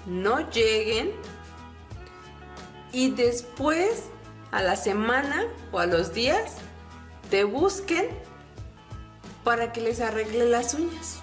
[0.07, 1.13] no lleguen
[2.93, 4.05] y después
[4.51, 6.57] a la semana o a los días
[7.31, 8.09] te busquen
[9.43, 11.19] para que les arregle las uñas.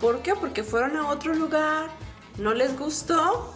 [0.00, 0.34] ¿Por qué?
[0.34, 1.90] Porque fueron a otro lugar,
[2.38, 3.54] no les gustó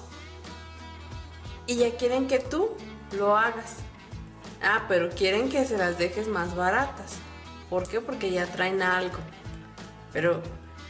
[1.67, 2.71] y ya quieren que tú
[3.13, 3.77] lo hagas.
[4.63, 7.19] Ah, pero quieren que se las dejes más baratas.
[7.71, 8.01] ¿Por qué?
[8.01, 9.19] Porque ya traen algo.
[10.13, 10.41] Pero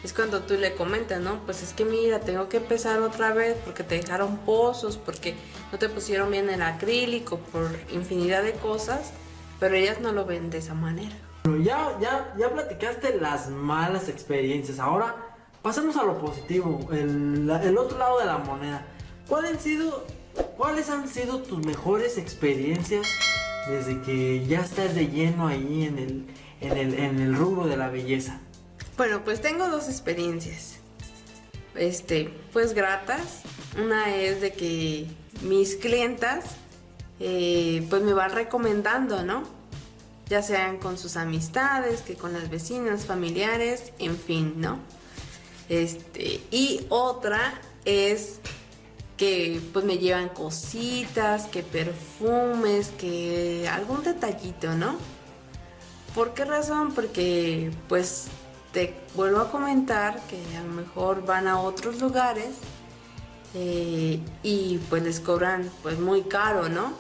[0.05, 1.41] es cuando tú le comentas, ¿no?
[1.45, 5.35] Pues es que mira, tengo que empezar otra vez porque te dejaron pozos, porque
[5.73, 9.13] no te pusieron bien el acrílico, por infinidad de cosas,
[9.59, 11.17] pero ellas no lo ven de esa manera.
[11.45, 14.79] Bueno, ya, ya, ya platicaste las malas experiencias.
[14.79, 15.17] Ahora
[15.63, 18.87] pasemos a lo positivo, el, otro lado de la moneda.
[19.27, 20.07] ¿Cuáles han sido,
[20.57, 23.07] cuáles han sido tus mejores experiencias
[23.69, 26.27] desde que ya estás de lleno ahí en el,
[26.61, 28.41] en el, en el rubro de la belleza?
[28.97, 30.77] Bueno, pues tengo dos experiencias.
[31.75, 33.43] Este, pues gratas.
[33.83, 35.07] Una es de que
[35.43, 36.57] mis clientas,
[37.21, 39.43] eh, pues me van recomendando, ¿no?
[40.29, 44.79] Ya sean con sus amistades, que con las vecinas, familiares, en fin, ¿no?
[45.69, 48.41] Este, y otra es
[49.17, 54.97] que pues me llevan cositas, que perfumes, que algún detallito, ¿no?
[56.17, 56.93] ¿Por qué razón?
[56.95, 58.29] Porque pues
[58.73, 62.55] te vuelvo a comentar que a lo mejor van a otros lugares
[63.53, 66.95] eh, y pues les cobran pues muy caro, ¿no?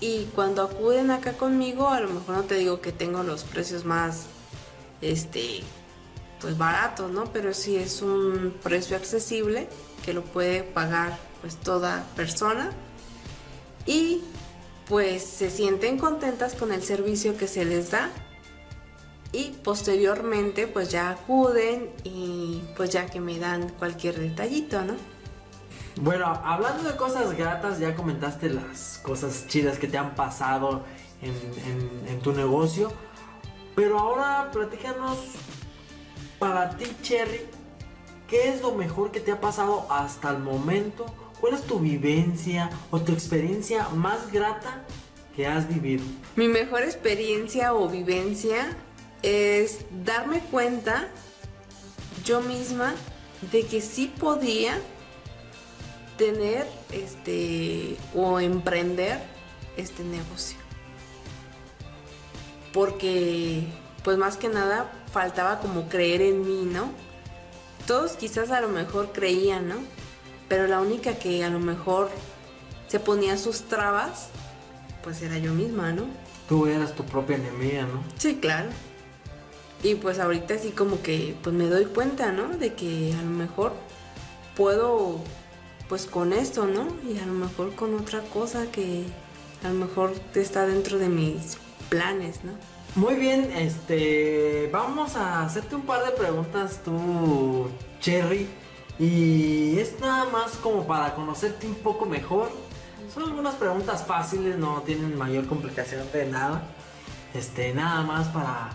[0.00, 3.84] Y cuando acuden acá conmigo, a lo mejor no te digo que tengo los precios
[3.84, 4.24] más,
[5.02, 5.60] este,
[6.40, 7.24] pues baratos, ¿no?
[7.24, 9.68] Pero sí es un precio accesible
[10.02, 12.70] que lo puede pagar pues toda persona
[13.84, 14.22] y
[14.88, 18.10] pues se sienten contentas con el servicio que se les da
[19.32, 24.94] y posteriormente pues ya acuden y pues ya que me dan cualquier detallito, ¿no?
[26.00, 30.84] Bueno, hablando de cosas gratas, ya comentaste las cosas chidas que te han pasado
[31.22, 32.92] en, tu negocio.
[33.74, 35.18] Pero ahora platícanos
[36.38, 37.46] para ti, Cherry,
[38.28, 41.06] ¿qué es lo mejor que te ha pasado hasta el momento?
[41.44, 44.82] ¿Cuál es tu vivencia o tu experiencia más grata
[45.36, 46.02] que has vivido?
[46.36, 48.74] Mi mejor experiencia o vivencia
[49.20, 51.06] es darme cuenta
[52.24, 52.94] yo misma
[53.52, 54.78] de que sí podía
[56.16, 59.20] tener este o emprender
[59.76, 60.56] este negocio.
[62.72, 63.64] Porque
[64.02, 66.90] pues más que nada faltaba como creer en mí, ¿no?
[67.86, 70.03] Todos quizás a lo mejor creían, ¿no?
[70.48, 72.10] Pero la única que a lo mejor
[72.88, 74.28] se ponía sus trabas,
[75.02, 76.04] pues era yo misma, ¿no?
[76.48, 78.02] Tú eras tu propia enemiga, ¿no?
[78.18, 78.68] Sí, claro.
[79.82, 82.48] Y pues ahorita sí como que pues me doy cuenta, ¿no?
[82.56, 83.72] De que a lo mejor
[84.56, 85.20] puedo
[85.88, 86.86] pues con esto, ¿no?
[87.08, 89.04] Y a lo mejor con otra cosa que
[89.62, 92.52] a lo mejor está dentro de mis planes, ¿no?
[92.96, 97.68] Muy bien, este, vamos a hacerte un par de preguntas tú,
[98.00, 98.48] Cherry,
[98.98, 102.50] y es nada más como para conocerte un poco mejor.
[103.12, 106.62] Son algunas preguntas fáciles, no tienen mayor complicación de nada.
[107.34, 108.70] Este, nada más para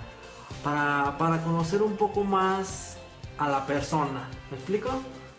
[0.64, 2.98] para, conocer un poco más
[3.38, 4.28] a la persona.
[4.52, 4.90] ¿Me explico?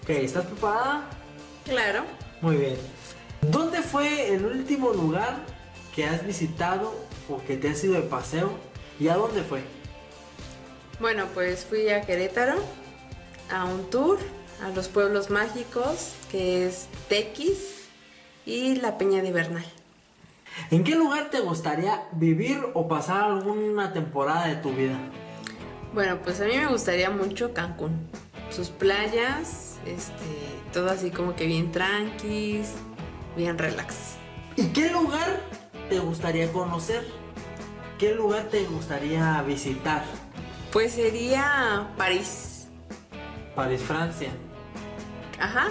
[0.02, 1.08] Ok, ¿estás preparada?
[1.64, 2.04] Claro.
[2.40, 2.76] Muy bien.
[3.42, 5.36] ¿Dónde fue el último lugar
[5.94, 6.94] que has visitado
[7.28, 8.50] o que te has ido de paseo?
[8.98, 9.62] ¿Y a dónde fue?
[11.00, 12.56] Bueno, pues fui a Querétaro
[13.50, 14.18] a un tour
[14.62, 17.88] a los pueblos mágicos que es Tequis
[18.46, 19.64] y la Peña de Bernal.
[20.70, 24.98] ¿En qué lugar te gustaría vivir o pasar alguna temporada de tu vida?
[25.94, 28.08] Bueno, pues a mí me gustaría mucho Cancún.
[28.50, 30.24] Sus playas, este,
[30.72, 32.72] todo así como que bien tranquis,
[33.36, 34.16] bien relax.
[34.56, 35.40] ¿Y qué lugar
[35.88, 37.06] te gustaría conocer?
[37.98, 40.04] ¿Qué lugar te gustaría visitar?
[40.72, 42.68] Pues sería París.
[43.54, 44.30] París, Francia.
[45.40, 45.68] Ajá,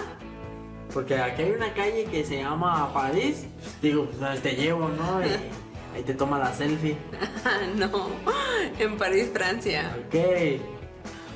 [0.92, 3.44] porque aquí hay una calle que se llama París.
[3.80, 5.18] Digo, pues te llevo, ¿no?
[5.94, 6.96] ahí te toma la selfie.
[7.76, 8.08] no,
[8.78, 9.96] en París, Francia.
[10.06, 10.16] Ok.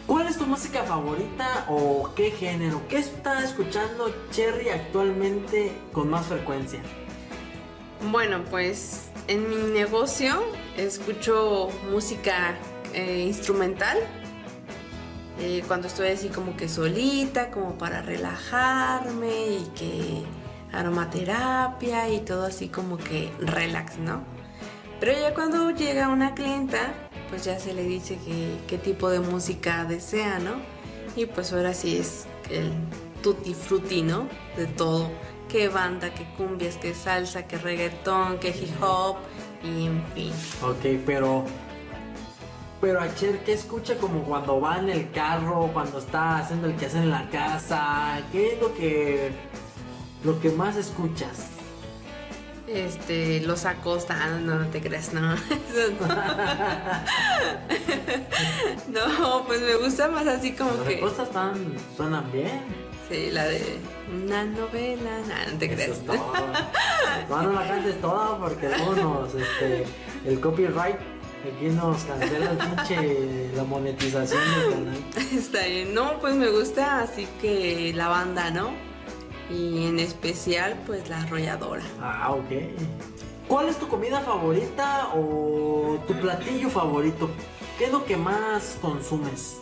[0.07, 2.83] ¿Cuál es tu música favorita o qué género?
[2.89, 6.81] ¿Qué está escuchando Cherry actualmente con más frecuencia?
[8.11, 10.45] Bueno, pues en mi negocio
[10.77, 12.55] escucho música
[12.93, 13.97] eh, instrumental.
[15.39, 20.23] Eh, cuando estoy así como que solita, como para relajarme y que
[20.73, 24.23] aromaterapia y todo así como que relax, ¿no?
[25.01, 26.95] Pero ya cuando llega una clienta,
[27.29, 30.53] pues ya se le dice que, qué tipo de música desea, ¿no?
[31.17, 32.73] Y pues ahora sí es el
[33.23, 34.29] tutti frutti, ¿no?
[34.57, 35.11] De todo.
[35.49, 39.17] Qué banda, qué cumbias, qué salsa, qué reggaetón, qué hip hop
[39.63, 40.33] y en fin.
[40.63, 41.45] Ok, pero.
[42.85, 46.77] Pero a Cher, ¿qué escucha como cuando va en el carro, cuando está haciendo el
[46.77, 48.21] quehacer en la casa?
[48.31, 49.31] ¿Qué es lo que.
[50.23, 51.47] lo que más escuchas?
[52.67, 55.35] Este, los acosta, ah, no, no te creas, no.
[58.89, 60.89] no, pues me gusta más así como Las que.
[60.91, 61.55] respuestas están,
[61.97, 62.61] suenan bien.
[63.09, 63.79] Sí, la de
[64.13, 65.91] una novela, nah, no te Eso creas.
[65.91, 66.35] es todo.
[67.31, 69.87] No, no la cantes toda porque luego nos, este,
[70.27, 71.14] el copyright
[71.49, 75.05] aquí nos cancela el pinche la monetización del canal.
[75.33, 78.73] Está bien, no, pues me gusta así que la banda, ¿no?
[79.51, 81.83] Y en especial, pues la arrolladora.
[82.01, 82.71] Ah, ok.
[83.47, 87.29] ¿Cuál es tu comida favorita o tu platillo favorito?
[87.79, 89.59] ¿Qué es lo que más consumes?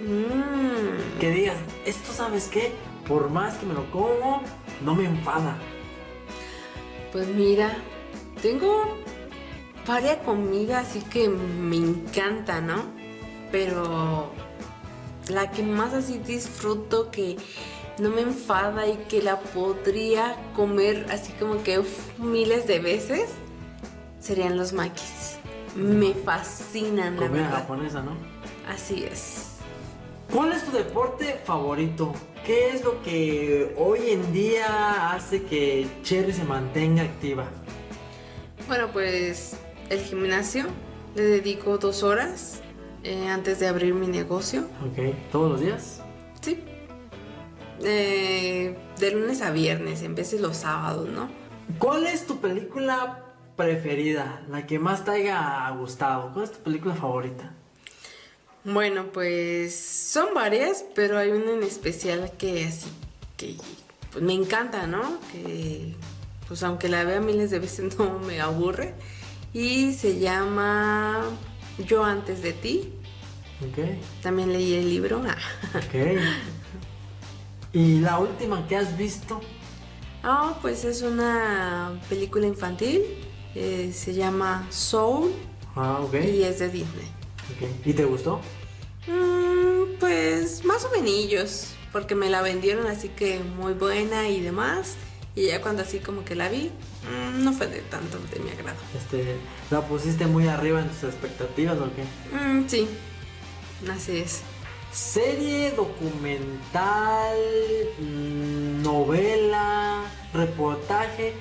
[0.00, 1.20] Mmm.
[1.20, 2.72] Que digas, esto sabes qué,
[3.06, 4.42] por más que me lo como,
[4.82, 5.58] no me enfada.
[7.12, 7.76] Pues mira,
[8.40, 8.96] tengo
[9.86, 12.84] varias comidas así que me encanta, ¿no?
[13.50, 14.30] Pero
[15.28, 17.36] la que más así disfruto, que
[17.98, 23.30] no me enfada y que la podría comer así como que uf, miles de veces,
[24.20, 25.36] serían los maquis.
[25.76, 27.58] Me fascinan, la Comida verdad.
[27.60, 28.12] japonesa, ¿no?
[28.68, 29.48] Así es.
[30.32, 32.12] ¿Cuál es tu deporte favorito?
[32.46, 37.46] ¿Qué es lo que hoy en día hace que Cherry se mantenga activa?
[38.66, 39.56] Bueno, pues
[39.92, 40.64] el gimnasio
[41.14, 42.60] le dedico dos horas
[43.04, 44.62] eh, antes de abrir mi negocio.
[44.86, 46.00] Ok, ¿todos los días?
[46.40, 46.64] Sí.
[47.82, 51.28] Eh, de lunes a viernes, en de los sábados, ¿no?
[51.78, 54.42] ¿Cuál es tu película preferida?
[54.48, 56.32] La que más te haya gustado.
[56.32, 57.52] ¿Cuál es tu película favorita?
[58.64, 62.88] Bueno, pues son varias, pero hay una en especial que así
[63.36, 63.56] que
[64.10, 65.18] pues, me encanta, ¿no?
[65.32, 65.94] Que
[66.48, 68.94] pues aunque la vea miles de veces no me aburre
[69.52, 71.22] y se llama
[71.86, 72.92] Yo antes de ti.
[73.60, 73.78] Ok,
[74.22, 75.18] También leí el libro.
[75.18, 76.20] ok.
[77.72, 79.40] ¿Y la última que has visto?
[80.22, 83.02] Ah, pues es una película infantil.
[83.54, 85.32] eh, se llama Soul
[85.76, 86.14] Ah, ok.
[86.24, 87.06] y es de Disney.
[87.84, 88.40] ¿Y te gustó?
[89.06, 94.96] Mm, pues más o menos, porque me la vendieron así que muy buena y demás.
[95.34, 96.70] Y ya cuando así como que la vi,
[97.02, 98.78] mm, no fue de tanto de mi agrado.
[98.96, 99.36] Este,
[99.70, 102.02] ¿La pusiste muy arriba en tus expectativas o qué?
[102.36, 102.88] Mm, sí,
[103.90, 104.40] así es.
[104.92, 107.36] Serie, documental,
[107.98, 110.02] mm, novela,
[110.34, 111.32] reportaje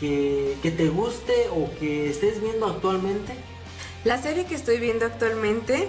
[0.00, 3.34] que, que te guste o que estés viendo actualmente.
[4.04, 5.88] La serie que estoy viendo actualmente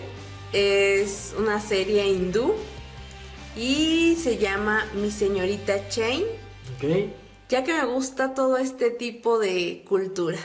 [0.54, 2.56] es una serie hindú
[3.56, 6.24] y se llama Mi señorita Chain,
[6.78, 7.10] Ok.
[7.50, 10.38] Ya que me gusta todo este tipo de cultura.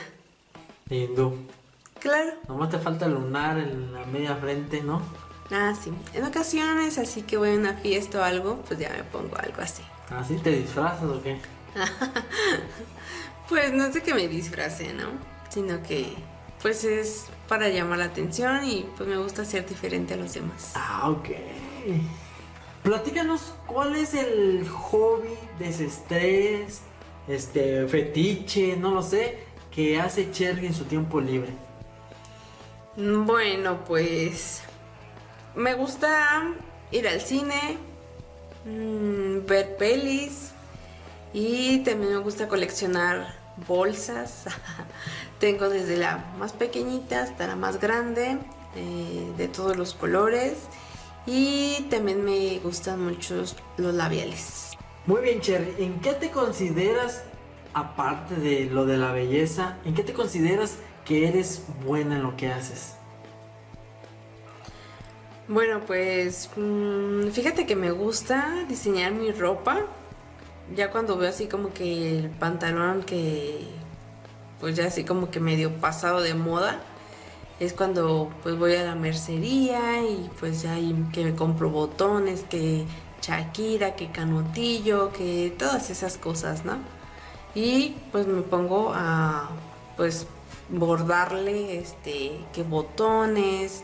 [0.89, 1.35] Hindú.
[1.99, 2.33] Claro.
[2.47, 5.01] Nomás te falta lunar en la media frente, ¿no?
[5.51, 5.91] Ah, sí.
[6.13, 9.61] En ocasiones, así que voy a una fiesta o algo, pues ya me pongo algo
[9.61, 9.83] así.
[10.09, 11.37] ¿Así te disfrazas o qué?
[13.49, 15.09] Pues no sé que me disfrace, ¿no?
[15.49, 16.15] Sino que
[16.61, 20.71] pues es para llamar la atención y pues me gusta ser diferente a los demás.
[20.75, 21.29] Ah, ok.
[22.83, 25.29] Platícanos cuál es el hobby,
[25.59, 26.81] desestrés,
[27.27, 29.37] este, fetiche, no lo sé,
[29.73, 31.51] que hace Cherry en su tiempo libre.
[32.95, 34.61] Bueno, pues
[35.55, 36.53] me gusta
[36.91, 37.77] ir al cine,
[38.65, 40.51] mm, ver pelis
[41.33, 43.35] y también me gusta coleccionar
[43.67, 44.45] bolsas.
[45.39, 48.37] Tengo desde la más pequeñita hasta la más grande,
[48.75, 50.53] eh, de todos los colores
[51.25, 53.43] y también me gustan mucho
[53.77, 54.77] los labiales.
[55.05, 57.23] Muy bien, Cherry, ¿en qué te consideras,
[57.73, 62.37] aparte de lo de la belleza, en qué te consideras que eres buena en lo
[62.37, 62.95] que haces?
[65.49, 69.81] Bueno, pues mm, fíjate que me gusta diseñar mi ropa.
[70.73, 73.67] Ya cuando veo así como que el pantalón que
[74.61, 76.79] pues ya así como que medio pasado de moda,
[77.59, 82.45] es cuando pues voy a la mercería y pues ya ahí que me compro botones,
[82.49, 82.85] que
[83.23, 86.77] Shakira, que Canutillo, que todas esas cosas, ¿no?
[87.55, 89.49] Y pues me pongo a
[89.95, 90.27] pues
[90.69, 93.83] bordarle este que botones,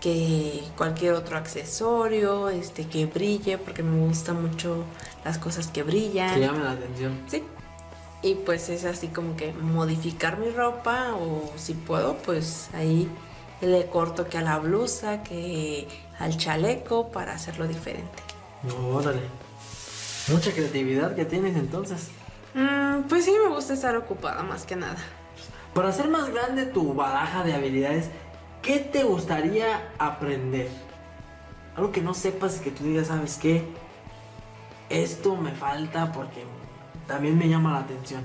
[0.00, 4.84] que cualquier otro accesorio, este que brille, porque me gustan mucho
[5.24, 6.34] las cosas que brillan.
[6.34, 7.20] Que llamen la atención.
[7.28, 7.44] Sí.
[8.22, 13.08] Y pues es así como que modificar mi ropa o si puedo, pues ahí
[13.60, 15.86] le corto que a la blusa, que
[16.18, 18.22] al chaleco para hacerlo diferente.
[18.68, 19.22] Órale.
[20.28, 22.08] Mucha creatividad que tienes entonces.
[22.54, 24.98] Mm, pues sí, me gusta estar ocupada más que nada.
[25.74, 28.10] Para hacer más grande tu baraja de habilidades,
[28.60, 30.68] ¿qué te gustaría aprender?
[31.76, 33.64] Algo que no sepas y que tú digas, ¿sabes qué?
[34.90, 36.44] Esto me falta porque
[37.06, 38.24] también me llama la atención.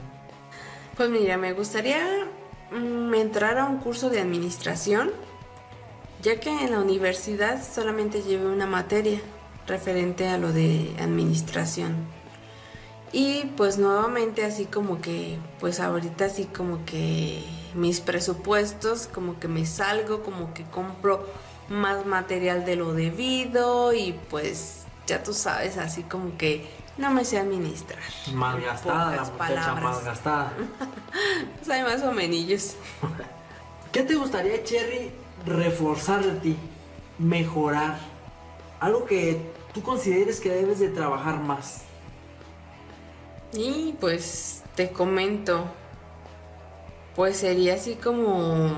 [0.97, 2.27] Pues mira, me gustaría
[2.71, 5.11] mm, entrar a un curso de administración,
[6.21, 9.21] ya que en la universidad solamente llevé una materia
[9.67, 11.95] referente a lo de administración.
[13.11, 17.43] Y pues nuevamente así como que, pues ahorita así como que
[17.73, 21.25] mis presupuestos, como que me salgo, como que compro
[21.69, 27.25] más material de lo debido y pues ya tú sabes, así como que no me
[27.25, 27.99] sé administrar.
[28.33, 29.83] Malgastada, la muchacha palabras.
[29.83, 30.53] malgastada.
[31.57, 32.75] pues hay más o menos.
[33.91, 35.11] ¿Qué te gustaría, Cherry,
[35.45, 36.57] reforzar de ti?
[37.17, 37.97] Mejorar.
[38.79, 41.81] Algo que tú consideres que debes de trabajar más.
[43.51, 45.65] Y pues te comento,
[47.13, 48.73] pues sería así como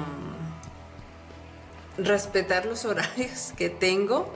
[2.00, 4.34] respetar los horarios que tengo,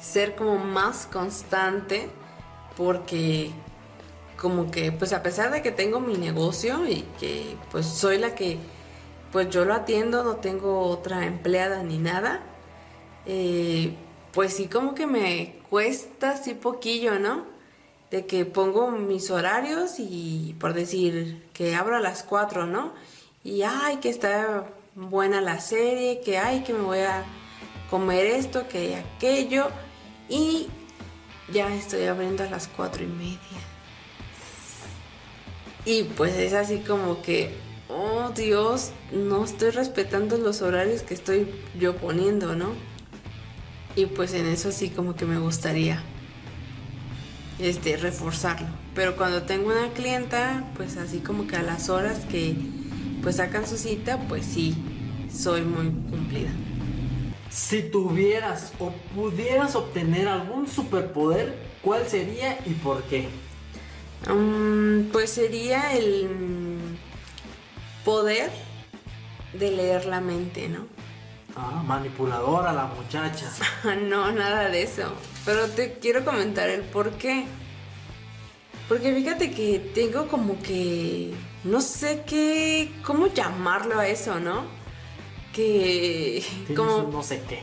[0.00, 2.08] ser como más constante,
[2.78, 3.50] porque
[4.40, 8.34] como que pues a pesar de que tengo mi negocio y que pues soy la
[8.34, 8.56] que
[9.32, 12.40] pues yo lo atiendo, no tengo otra empleada ni nada,
[13.26, 13.94] eh,
[14.32, 17.44] pues sí como que me cuesta así poquillo, ¿no?
[18.10, 22.92] De que pongo mis horarios y por decir que abro a las 4, ¿no?
[23.44, 27.24] Y ay, que está buena la serie, que ay, que me voy a
[27.88, 29.68] comer esto, que aquello.
[30.28, 30.68] Y
[31.52, 33.38] ya estoy abriendo a las cuatro y media.
[35.84, 37.54] Y pues es así como que,
[37.88, 42.74] oh Dios, no estoy respetando los horarios que estoy yo poniendo, ¿no?
[43.96, 46.02] Y pues en eso sí como que me gustaría
[47.58, 48.68] este reforzarlo.
[48.94, 52.56] Pero cuando tengo una clienta, pues así como que a las horas que
[53.22, 54.74] pues sacan su cita, pues sí,
[55.32, 56.50] soy muy cumplida.
[57.50, 63.28] Si tuvieras o pudieras obtener algún superpoder, ¿cuál sería y por qué?
[64.28, 66.28] Mm, pues sería el
[68.04, 68.50] poder
[69.52, 70.86] de leer la mente, ¿no?
[71.56, 73.50] Ah, manipuladora la muchacha.
[74.02, 75.12] no, nada de eso.
[75.44, 77.46] Pero te quiero comentar el por qué.
[78.88, 81.32] Porque fíjate que tengo como que
[81.64, 84.64] no sé qué cómo llamarlo a eso, ¿no?
[85.52, 86.44] Que
[86.76, 87.62] como no sé qué.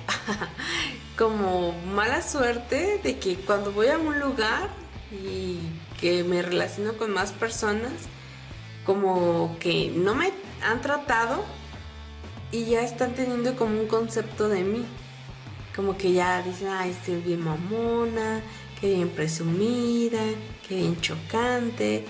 [1.17, 4.69] como mala suerte de que cuando voy a un lugar
[5.11, 5.59] y
[5.99, 7.91] que me relaciono con más personas,
[8.85, 10.31] como que no me
[10.63, 11.43] han tratado
[12.51, 14.85] y ya están teniendo como un concepto de mí.
[15.75, 18.41] Como que ya dicen, ay, estoy bien mamona,
[18.79, 20.21] que bien presumida,
[20.67, 22.05] que bien chocante.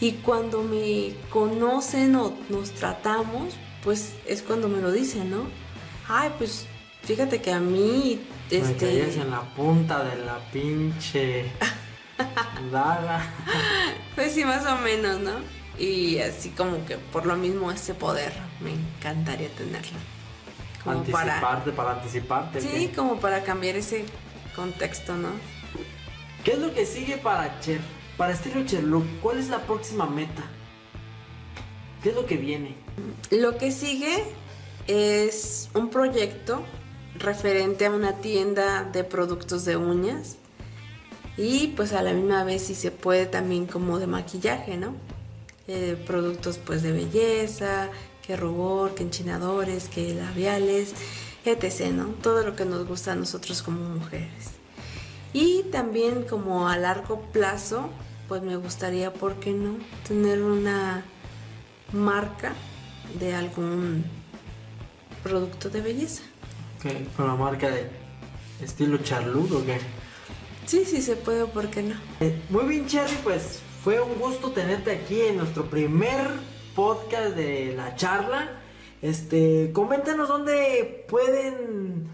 [0.00, 5.44] Y cuando me conocen o nos tratamos, pues es cuando me lo dicen, ¿no?
[6.08, 6.66] Ay, pues
[7.02, 8.20] fíjate que a mí,
[8.50, 8.86] Me este...
[8.86, 11.46] caías en la punta de la pinche
[12.70, 13.24] daga.
[14.14, 15.32] Pues sí, más o menos, ¿no?
[15.78, 18.30] Y así como que por lo mismo ese poder
[18.62, 19.98] me encantaría tenerlo.
[20.84, 21.34] Como para...
[21.34, 22.60] anticiparte, para, anticiparte.
[22.60, 24.04] Sí, como para cambiar ese
[24.56, 25.30] contexto, ¿no?
[26.44, 27.80] ¿Qué es lo que sigue para Cher?
[28.16, 30.42] Para estilo Cherloop, ¿cuál es la próxima meta?
[32.02, 32.74] ¿Qué es lo que viene?
[33.30, 34.24] Lo que sigue
[34.86, 36.62] es un proyecto
[37.18, 40.36] referente a una tienda de productos de uñas
[41.36, 44.94] y pues a la misma vez si se puede también como de maquillaje, ¿no?
[45.68, 47.88] Eh, productos pues de belleza,
[48.26, 50.94] que rubor, que enchinadores, que labiales,
[51.44, 52.06] etc., ¿no?
[52.22, 54.52] Todo lo que nos gusta a nosotros como mujeres.
[55.32, 57.88] Y también como a largo plazo,
[58.28, 59.76] pues me gustaría, ¿por qué no?
[60.06, 61.04] Tener una
[61.92, 62.52] marca
[63.18, 64.04] de algún
[65.22, 66.22] producto de belleza.
[67.16, 67.88] ¿Con la marca de
[68.60, 69.78] estilo Charlotte o qué?
[70.66, 71.94] Sí, sí se puede, ¿por qué no?
[72.20, 76.30] Eh, Muy bien, Cherry, pues fue un gusto tenerte aquí en nuestro primer
[76.74, 78.50] podcast de la charla.
[79.00, 82.08] Este, coméntanos dónde pueden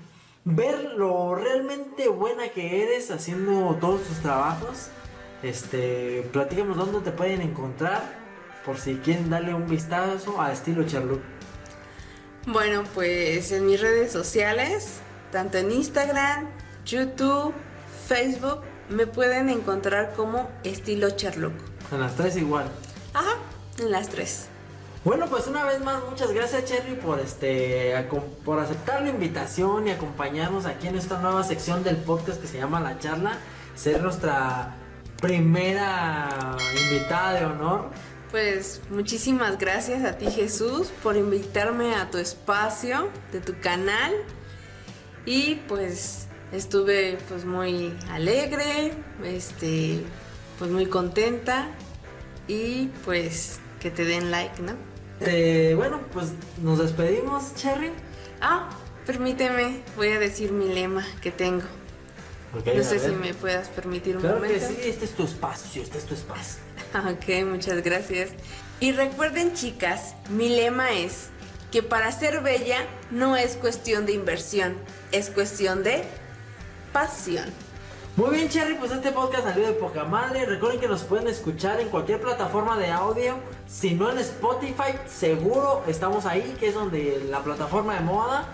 [0.45, 4.89] ver lo realmente buena que eres haciendo todos tus trabajos.
[5.43, 8.03] Este, platícanos dónde te pueden encontrar
[8.65, 11.23] por si quieren darle un vistazo a estilo Charlotte.
[12.47, 15.01] Bueno, pues en mis redes sociales,
[15.31, 16.49] tanto en Instagram,
[16.85, 17.53] YouTube,
[18.07, 21.61] Facebook, me pueden encontrar como estilo Charlotte.
[21.93, 22.67] En las tres igual.
[23.13, 23.37] Ajá,
[23.81, 24.49] en las tres.
[25.05, 27.95] Bueno, pues una vez más, muchas gracias Cherry por este
[28.45, 32.59] por aceptar la invitación y acompañarnos aquí en esta nueva sección del podcast que se
[32.59, 33.39] llama La Charla,
[33.77, 34.75] ser nuestra
[35.21, 37.91] primera invitada de honor.
[38.31, 44.13] Pues muchísimas gracias a ti Jesús por invitarme a tu espacio de tu canal
[45.25, 48.93] y pues estuve pues muy alegre,
[49.25, 50.05] este
[50.59, 51.69] pues muy contenta
[52.49, 54.73] y pues que te den like, ¿no?
[55.21, 56.29] Eh, bueno, pues
[56.63, 57.91] nos despedimos, Cherry.
[58.41, 58.69] Ah,
[59.07, 61.65] permíteme, voy a decir mi lema que tengo.
[62.55, 64.59] no sé si me puedas permitir un claro momento.
[64.59, 66.61] Que sí, este es tu espacio, este es tu espacio.
[66.95, 68.31] ok, muchas gracias.
[68.81, 71.31] Y recuerden, chicas, mi lema es
[71.73, 74.77] que para ser bella no es cuestión de inversión,
[75.13, 76.05] es cuestión de
[76.93, 77.47] pasión.
[78.19, 80.45] Muy bien, Cherry, pues este podcast salió de poca madre.
[80.45, 83.37] Recuerden que nos pueden escuchar en cualquier plataforma de audio.
[83.69, 88.49] Si no en Spotify, seguro estamos ahí, que es donde la plataforma de moda.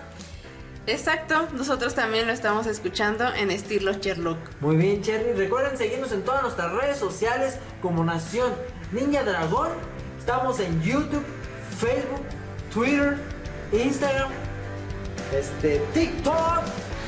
[0.85, 4.37] Exacto, nosotros también lo estamos escuchando en estilo Sherlock.
[4.59, 5.33] Muy bien, Cherry.
[5.33, 8.53] Recuerden seguirnos en todas nuestras redes sociales como Nación
[8.91, 9.69] Niña Dragón.
[10.19, 11.25] Estamos en YouTube,
[11.79, 12.21] Facebook,
[12.71, 13.17] Twitter,
[13.73, 14.29] Instagram,
[15.33, 16.61] este, TikTok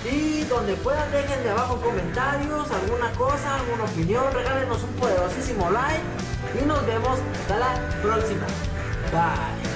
[0.10, 4.24] y donde puedan, déjenme abajo comentarios, alguna cosa, alguna opinión.
[4.34, 6.02] Regálenos un poderosísimo like.
[6.62, 8.48] Y nos vemos hasta la próxima.
[9.12, 9.68] Bye.